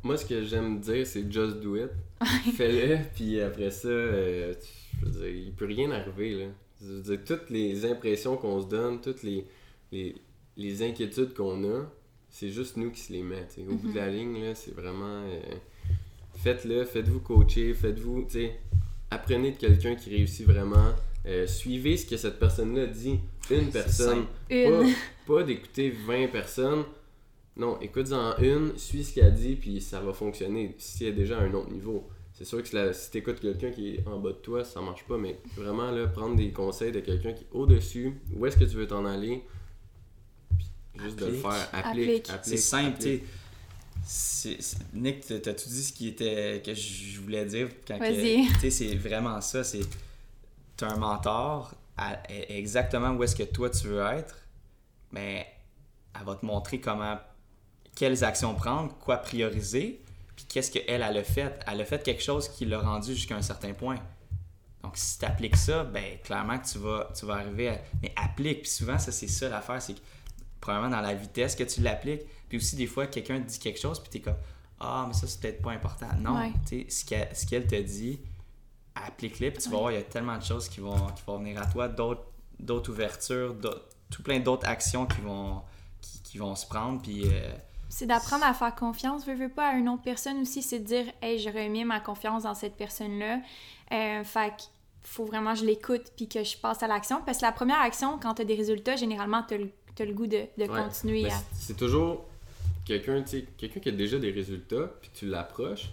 Moi, 0.03 0.17
ce 0.17 0.25
que 0.25 0.43
j'aime 0.43 0.79
dire, 0.79 1.07
c'est 1.07 1.31
just 1.31 1.57
do 1.61 1.77
it. 1.77 1.89
Fais-le, 2.55 2.99
puis 3.15 3.39
après 3.41 3.71
ça, 3.71 3.87
euh, 3.87 4.53
je 4.99 5.05
veux 5.05 5.11
dire, 5.11 5.27
il 5.45 5.51
peut 5.53 5.65
rien 5.65 5.91
arriver. 5.91 6.35
Là. 6.35 6.45
Je 6.81 6.87
veux 6.87 7.01
dire, 7.01 7.19
toutes 7.25 7.49
les 7.49 7.85
impressions 7.85 8.35
qu'on 8.35 8.61
se 8.61 8.67
donne, 8.67 8.99
toutes 8.99 9.23
les, 9.23 9.45
les, 9.91 10.15
les 10.57 10.83
inquiétudes 10.83 11.33
qu'on 11.33 11.63
a, 11.63 11.89
c'est 12.29 12.49
juste 12.49 12.75
nous 12.77 12.91
qui 12.91 12.99
se 12.99 13.13
les 13.13 13.23
met. 13.23 13.47
Au 13.69 13.75
bout 13.75 13.91
de 13.91 13.95
la 13.95 14.09
ligne, 14.09 14.43
là, 14.43 14.55
c'est 14.55 14.73
vraiment. 14.75 15.23
euh, 15.25 15.39
faites-le, 16.35 16.83
faites-vous 16.83 17.19
coacher, 17.21 17.73
faites-vous. 17.73 18.27
Apprenez 19.11 19.51
de 19.51 19.57
quelqu'un 19.57 19.95
qui 19.95 20.09
réussit 20.09 20.45
vraiment. 20.45 20.93
euh, 21.25 21.47
suivez 21.47 21.95
ce 21.95 22.05
que 22.05 22.17
cette 22.17 22.39
personne-là 22.39 22.87
dit. 22.87 23.19
Une 23.51 23.69
personne. 23.69 24.25
Une. 24.49 24.93
Pas, 25.27 25.35
pas 25.35 25.43
d'écouter 25.43 25.91
20 25.91 26.27
personnes. 26.27 26.83
Non, 27.55 27.79
écoute-en 27.81 28.35
une, 28.39 28.77
suis 28.77 29.03
ce 29.03 29.13
qu'elle 29.13 29.33
dit, 29.33 29.55
puis 29.55 29.79
ça 29.79 29.99
va 30.01 30.11
fonctionner 30.13 30.75
si 30.79 31.05
elle 31.05 31.11
est 31.11 31.17
déjà 31.17 31.37
à 31.37 31.41
un 31.43 31.53
autre 31.53 31.69
niveau. 31.71 32.09
C'est 32.33 32.45
sûr 32.45 32.63
que 32.63 32.75
la- 32.75 32.93
si 32.93 33.11
tu 33.11 33.19
écoutes 33.19 33.39
quelqu'un 33.39 33.69
qui 33.69 33.95
est 33.95 34.07
en 34.07 34.17
bas 34.19 34.29
de 34.31 34.37
toi, 34.37 34.63
ça 34.63 34.81
marche 34.81 35.03
pas, 35.03 35.17
mais 35.17 35.39
vraiment, 35.55 35.91
là, 35.91 36.07
prendre 36.07 36.35
des 36.35 36.51
conseils 36.51 36.91
de 36.91 36.99
quelqu'un 36.99 37.33
qui 37.33 37.43
est 37.43 37.47
au-dessus, 37.51 38.19
où 38.35 38.45
est-ce 38.47 38.57
que 38.57 38.63
tu 38.63 38.75
veux 38.75 38.87
t'en 38.87 39.05
aller, 39.05 39.43
puis 40.57 40.67
juste 41.03 41.19
de 41.19 41.25
le 41.27 41.33
faire, 41.33 41.69
applique, 41.73 41.85
Applique. 42.09 42.29
applique. 42.31 42.43
C'est 42.43 42.57
simple, 42.57 42.97
tu 42.99 43.21
sais. 44.03 44.57
Nick, 44.93 45.21
t'as 45.25 45.53
tout 45.53 45.69
dit 45.69 45.83
ce 45.83 45.93
qui 45.93 46.07
était 46.09 46.61
que 46.65 46.73
je 46.73 47.21
voulais 47.21 47.45
dire 47.45 47.69
quand 47.87 47.97
tu 47.99 48.59
sais 48.61 48.69
c'est 48.71 48.95
vraiment 48.95 49.39
ça, 49.39 49.63
c'est 49.63 49.81
t'as 50.75 50.91
un 50.91 50.97
mentor 50.97 51.73
à- 51.95 52.13
à- 52.15 52.23
exactement 52.49 53.11
où 53.11 53.23
est-ce 53.23 53.35
que 53.35 53.43
toi 53.43 53.69
tu 53.69 53.87
veux 53.87 54.01
être, 54.01 54.35
mais 55.11 55.45
elle 56.19 56.25
va 56.25 56.35
te 56.35 56.45
montrer 56.45 56.81
comment 56.81 57.17
quelles 57.95 58.23
actions 58.23 58.53
prendre, 58.55 58.93
quoi 58.99 59.17
prioriser, 59.17 60.01
puis 60.35 60.45
qu'est-ce 60.45 60.71
qu'elle 60.71 60.83
elle 60.87 61.03
a 61.17 61.23
fait. 61.23 61.59
Elle 61.67 61.81
a 61.81 61.85
fait 61.85 62.01
quelque 62.03 62.23
chose 62.23 62.49
qui 62.49 62.65
l'a 62.65 62.79
rendu 62.79 63.13
jusqu'à 63.13 63.35
un 63.35 63.41
certain 63.41 63.73
point. 63.73 63.97
Donc 64.83 64.93
si 64.97 65.17
tu 65.19 65.25
appliques 65.25 65.55
ça, 65.55 65.83
ben 65.83 66.17
clairement 66.23 66.59
que 66.59 66.67
tu 66.67 66.77
vas 66.79 67.09
tu 67.17 67.25
vas 67.25 67.35
arriver 67.35 67.69
à 67.69 67.79
mais 68.01 68.11
applique, 68.15 68.63
puis 68.63 68.71
souvent 68.71 68.99
ça 68.99 69.11
c'est 69.11 69.27
ça 69.27 69.47
l'affaire, 69.49 69.81
c'est 69.81 69.93
que 69.93 69.99
probablement 70.59 70.95
dans 70.95 71.01
la 71.01 71.13
vitesse 71.13 71.55
que 71.55 71.63
tu 71.63 71.81
l'appliques. 71.81 72.21
Puis 72.49 72.57
aussi, 72.57 72.75
des 72.75 72.85
fois, 72.87 73.07
quelqu'un 73.07 73.39
te 73.41 73.47
dit 73.47 73.57
quelque 73.59 73.79
chose, 73.79 73.99
puis 73.99 74.09
t'es 74.11 74.19
comme 74.19 74.35
Ah, 74.79 75.05
mais 75.07 75.13
ça, 75.13 75.25
c'est 75.27 75.39
peut-être 75.39 75.61
pas 75.61 75.71
important. 75.71 76.07
Non, 76.19 76.35
Ouais. 76.37 76.51
tu 76.67 76.81
sais, 76.81 76.89
ce 76.89 77.05
qu'elle 77.05 77.35
ce 77.35 77.45
qu'elle 77.47 77.65
te 77.67 77.75
dit, 77.81 78.19
applique-le, 78.95 79.51
puis 79.51 79.63
tu 79.63 79.69
vas 79.69 79.77
voir, 79.77 79.91
il 79.91 79.95
y 79.95 79.97
a 79.97 80.03
tellement 80.03 80.37
de 80.37 80.43
choses 80.43 80.69
qui 80.69 80.79
vont, 80.79 81.07
qui 81.07 81.23
vont 81.25 81.37
venir 81.39 81.61
à 81.61 81.65
toi, 81.65 81.87
d'autres 81.87 82.23
d'autres 82.59 82.91
ouvertures, 82.91 83.53
d'autres- 83.55 83.87
tout 84.09 84.21
plein 84.23 84.39
d'autres 84.39 84.67
actions 84.67 85.05
qui 85.05 85.21
vont, 85.21 85.61
qui, 86.01 86.21
qui 86.21 86.37
vont 86.37 86.55
se 86.55 86.65
prendre. 86.67 87.01
Puis. 87.01 87.23
euh, 87.25 87.51
C'est 87.95 88.07
d'apprendre 88.07 88.43
à 88.43 88.55
faire 88.55 88.73
confiance, 88.73 89.23
veux, 89.27 89.35
veux 89.35 89.49
pas, 89.49 89.67
à 89.67 89.73
une 89.75 89.87
autre 89.87 90.01
personne 90.01 90.41
aussi, 90.41 90.63
c'est 90.63 90.79
de 90.79 90.83
dire, 90.85 91.05
hey, 91.21 91.37
je 91.37 91.47
remets 91.49 91.83
ma 91.83 91.99
confiance 91.99 92.41
dans 92.41 92.55
cette 92.55 92.75
personne-là. 92.75 93.39
Euh, 93.91 94.23
fait 94.23 94.49
que 94.49 94.63
faut 95.03 95.25
vraiment 95.25 95.53
que 95.53 95.59
je 95.59 95.65
l'écoute 95.65 96.11
puis 96.15 96.27
que 96.27 96.43
je 96.43 96.57
passe 96.57 96.81
à 96.81 96.87
l'action. 96.87 97.21
Parce 97.23 97.37
que 97.37 97.45
la 97.45 97.51
première 97.51 97.79
action, 97.79 98.17
quand 98.19 98.33
t'as 98.33 98.45
des 98.45 98.55
résultats, 98.55 98.95
généralement, 98.95 99.43
t'as 99.47 99.57
le, 99.57 99.69
t'as 99.95 100.05
le 100.05 100.13
goût 100.13 100.25
de, 100.25 100.39
de 100.57 100.63
Ouais, 100.63 100.67
continuer 100.69 101.27
à. 101.27 101.35
c'est- 101.53 101.75
toujours 101.77 102.25
quelqu'un, 102.83 103.23
quelqu'un 103.57 103.79
qui 103.79 103.89
a 103.89 103.91
déjà 103.91 104.17
des 104.17 104.31
résultats, 104.31 104.87
puis 104.99 105.11
tu 105.13 105.27
l'approches. 105.27 105.89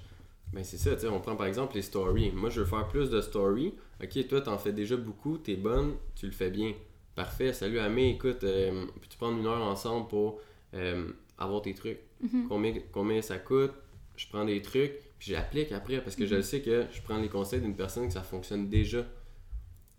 Ben 0.54 0.64
c'est 0.64 0.78
ça, 0.78 0.94
tu 0.94 1.02
sais, 1.02 1.08
on 1.08 1.20
prend 1.20 1.36
par 1.36 1.46
exemple 1.46 1.74
les 1.74 1.82
stories. 1.82 2.30
Moi, 2.32 2.48
je 2.48 2.60
veux 2.60 2.66
faire 2.66 2.88
plus 2.88 3.10
de 3.10 3.20
stories. 3.20 3.74
Ok, 4.02 4.26
toi, 4.26 4.40
t'en 4.40 4.56
fais 4.56 4.72
déjà 4.72 4.96
beaucoup, 4.96 5.36
t'es 5.36 5.54
bonne, 5.54 5.96
tu 6.16 6.24
le 6.24 6.32
fais 6.32 6.50
bien. 6.50 6.72
Parfait, 7.14 7.52
salut 7.52 7.78
Amé, 7.78 8.08
écoute, 8.10 8.42
euh, 8.44 8.86
peux-tu 9.00 9.18
prendre 9.18 9.36
une 9.38 9.46
heure 9.46 9.62
ensemble 9.62 10.08
pour 10.08 10.40
euh, 10.74 11.12
avoir 11.40 11.62
tes 11.62 11.74
trucs? 11.74 11.98
Mhm. 12.20 12.46
combien, 12.48 12.74
combien 12.92 13.22
ça 13.22 13.38
coûte? 13.38 13.72
Je 14.16 14.26
prends 14.28 14.44
des 14.44 14.60
trucs, 14.60 14.92
puis 15.18 15.32
j'applique 15.32 15.72
après, 15.72 16.00
parce 16.02 16.14
que 16.14 16.26
je 16.26 16.34
le 16.34 16.42
sais 16.42 16.60
que 16.60 16.84
je 16.92 17.00
prends 17.00 17.16
les 17.18 17.28
conseils 17.28 17.60
d'une 17.60 17.74
personne 17.74 18.06
que 18.06 18.12
ça 18.12 18.22
fonctionne 18.22 18.68
déjà. 18.68 19.04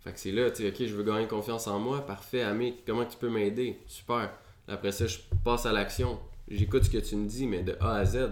Fait 0.04 0.12
que 0.14 0.20
c'est 0.20 0.32
là, 0.32 0.50
tu 0.52 0.64
sais, 0.64 0.70
ok, 0.70 0.88
je 0.88 0.96
veux 0.96 1.04
gagner 1.04 1.28
confiance 1.28 1.68
en 1.68 1.80
moi, 1.80 2.06
parfait, 2.06 2.42
Amé, 2.42 2.76
comment 2.86 3.06
tu 3.06 3.18
peux 3.18 3.30
m'aider? 3.30 3.80
Super. 3.88 4.32
Après 4.68 4.92
ça, 4.92 5.08
je 5.08 5.18
passe 5.44 5.66
à 5.66 5.72
l'action. 5.72 6.20
J'écoute 6.48 6.84
ce 6.86 6.90
que 6.90 6.98
tu 6.98 7.16
me 7.16 7.28
dis, 7.28 7.46
mais 7.48 7.62
de 7.64 7.76
A 7.80 7.96
à 7.98 8.06
Z. 8.06 8.30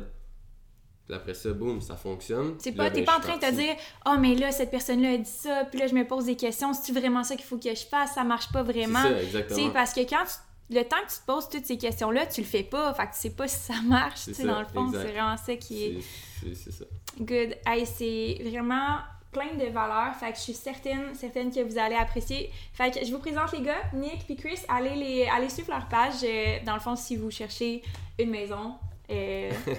Puis 1.05 1.15
après 1.15 1.33
ça, 1.33 1.51
boum, 1.53 1.81
ça 1.81 1.95
fonctionne. 1.95 2.55
C'est 2.59 2.71
pas, 2.71 2.91
t'es 2.91 2.99
ben, 2.99 3.05
pas 3.05 3.17
en 3.17 3.19
train 3.19 3.37
de 3.37 3.41
te 3.41 3.51
dire, 3.51 3.75
oh, 4.05 4.15
mais 4.19 4.35
là, 4.35 4.51
cette 4.51 4.69
personne-là 4.69 5.13
a 5.13 5.17
dit 5.17 5.25
ça, 5.29 5.65
puis 5.69 5.79
là, 5.79 5.87
je 5.87 5.95
me 5.95 6.05
pose 6.07 6.25
des 6.25 6.35
questions, 6.35 6.71
c'est-tu 6.73 6.97
vraiment 6.97 7.23
ça 7.23 7.35
qu'il 7.35 7.45
faut 7.45 7.57
que 7.57 7.73
je 7.73 7.85
fasse? 7.85 8.13
Ça 8.13 8.23
marche 8.23 8.51
pas 8.51 8.61
vraiment. 8.61 9.01
C'est 9.01 9.13
ça, 9.13 9.23
exactement. 9.23 9.59
sais, 9.67 9.73
parce 9.73 9.93
que 9.93 10.01
quand 10.01 10.23
tu- 10.25 10.48
le 10.69 10.83
temps 10.83 10.97
que 11.05 11.11
tu 11.11 11.19
te 11.19 11.25
poses 11.25 11.49
toutes 11.49 11.65
ces 11.65 11.77
questions-là, 11.77 12.27
tu 12.27 12.41
le 12.41 12.47
fais 12.47 12.63
pas, 12.63 12.93
fait 12.93 13.07
que 13.07 13.13
tu 13.13 13.19
sais 13.19 13.29
pas 13.31 13.47
si 13.47 13.57
ça 13.57 13.81
marche, 13.85 14.25
tu 14.25 14.33
sais, 14.33 14.45
dans 14.45 14.59
le 14.59 14.67
fond, 14.67 14.89
c'est 14.91 15.11
vraiment 15.11 15.37
ça 15.37 15.55
qui 15.55 15.83
est 15.83 16.01
c'est 16.41 16.71
ça. 16.71 16.85
good. 17.19 17.57
Hey, 17.65 17.85
c'est 17.85 18.37
vraiment 18.49 18.97
plein 19.31 19.53
de 19.53 19.65
valeurs, 19.71 20.15
fait 20.15 20.31
que 20.31 20.37
je 20.37 20.41
suis 20.43 20.53
certaine, 20.53 21.13
certaine 21.13 21.51
que 21.51 21.59
vous 21.61 21.77
allez 21.77 21.95
apprécier. 21.95 22.51
Fait 22.73 22.91
que 22.91 23.05
je 23.05 23.11
vous 23.11 23.19
présente 23.19 23.51
les 23.51 23.61
gars, 23.61 23.81
Nick 23.93 24.25
puis 24.25 24.35
Chris, 24.35 24.59
allez, 24.67 24.95
les, 24.95 25.25
allez 25.25 25.49
suivre 25.49 25.69
leur 25.71 25.87
page, 25.87 26.23
euh, 26.23 26.57
dans 26.65 26.73
le 26.73 26.79
fond, 26.79 26.95
si 26.95 27.15
vous 27.15 27.29
cherchez 27.29 27.83
une 28.17 28.29
maison, 28.31 28.75
euh, 29.11 29.49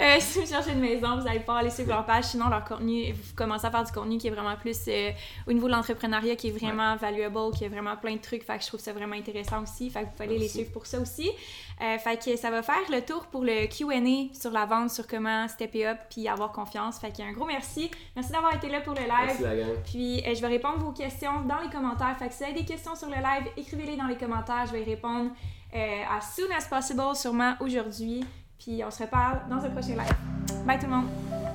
euh, 0.00 0.16
si 0.18 0.40
vous 0.40 0.46
cherchez 0.46 0.72
une 0.72 0.80
maison, 0.80 1.20
vous 1.20 1.26
allez 1.26 1.38
pouvoir 1.38 1.58
aller 1.58 1.70
suivre 1.70 1.90
leur 1.90 2.04
page. 2.04 2.24
Sinon, 2.24 2.48
leur 2.48 2.64
contenu, 2.64 3.12
vous 3.12 3.34
commencez 3.36 3.66
à 3.66 3.70
faire 3.70 3.84
du 3.84 3.92
contenu 3.92 4.18
qui 4.18 4.26
est 4.26 4.30
vraiment 4.30 4.56
plus 4.56 4.76
euh, 4.88 5.10
au 5.46 5.52
niveau 5.52 5.68
de 5.68 5.72
l'entrepreneuriat, 5.72 6.34
qui 6.34 6.48
est 6.48 6.58
vraiment 6.58 6.96
valuable, 6.96 7.52
qui 7.56 7.64
a 7.64 7.68
vraiment 7.68 7.96
plein 7.96 8.14
de 8.14 8.20
trucs. 8.20 8.42
Fait 8.42 8.56
que 8.56 8.62
je 8.62 8.68
trouve 8.68 8.80
ça 8.80 8.92
vraiment 8.92 9.14
intéressant 9.14 9.62
aussi. 9.62 9.88
Fait 9.90 10.00
que 10.00 10.04
vous 10.06 10.10
pouvez 10.12 10.24
aller 10.24 10.38
les 10.38 10.48
suivre 10.48 10.72
pour 10.72 10.86
ça 10.86 10.98
aussi. 10.98 11.30
Fait 11.78 12.18
que 12.18 12.36
ça 12.36 12.50
va 12.50 12.62
faire 12.62 12.90
le 12.90 13.02
tour 13.02 13.26
pour 13.26 13.44
le 13.44 13.66
Q&A 13.66 14.34
sur 14.34 14.50
la 14.50 14.64
vente, 14.64 14.90
sur 14.90 15.06
comment 15.06 15.46
stepper 15.46 15.86
up 15.86 15.98
puis 16.10 16.26
avoir 16.26 16.50
confiance. 16.50 16.98
Fait 16.98 17.12
qu'un 17.12 17.32
gros 17.32 17.44
merci. 17.44 17.90
Merci 18.16 18.32
d'avoir 18.32 18.54
été 18.54 18.68
là 18.68 18.80
pour 18.80 18.94
le 18.94 19.02
live. 19.02 19.10
Merci 19.26 19.42
la 19.42 19.56
gang. 19.56 19.76
Puis 19.84 20.22
je 20.24 20.40
vais 20.40 20.48
répondre 20.48 20.78
vos 20.78 20.92
questions 20.92 21.42
dans 21.42 21.60
les 21.60 21.68
commentaires. 21.68 22.16
Fait 22.18 22.28
que 22.28 22.32
si 22.32 22.38
vous 22.38 22.50
avez 22.50 22.60
des 22.60 22.66
questions 22.66 22.96
sur 22.96 23.08
le 23.08 23.16
live, 23.16 23.52
écrivez-les 23.56 23.96
dans 23.96 24.06
les 24.06 24.16
commentaires. 24.16 24.64
Je 24.66 24.72
vais 24.72 24.82
y 24.82 24.84
répondre 24.84 25.30
euh, 25.76 26.16
as 26.18 26.22
soon 26.34 26.50
as 26.56 26.66
possible, 26.66 27.02
sûrement 27.14 27.54
aujourd'hui. 27.60 28.24
Puis 28.58 28.82
on 28.84 28.90
se 28.90 29.02
reparle 29.02 29.40
dans 29.48 29.64
un 29.64 29.70
prochain 29.70 29.94
live. 29.94 30.64
Bye 30.66 30.78
tout 30.78 30.86
le 30.86 30.92
monde! 30.92 31.45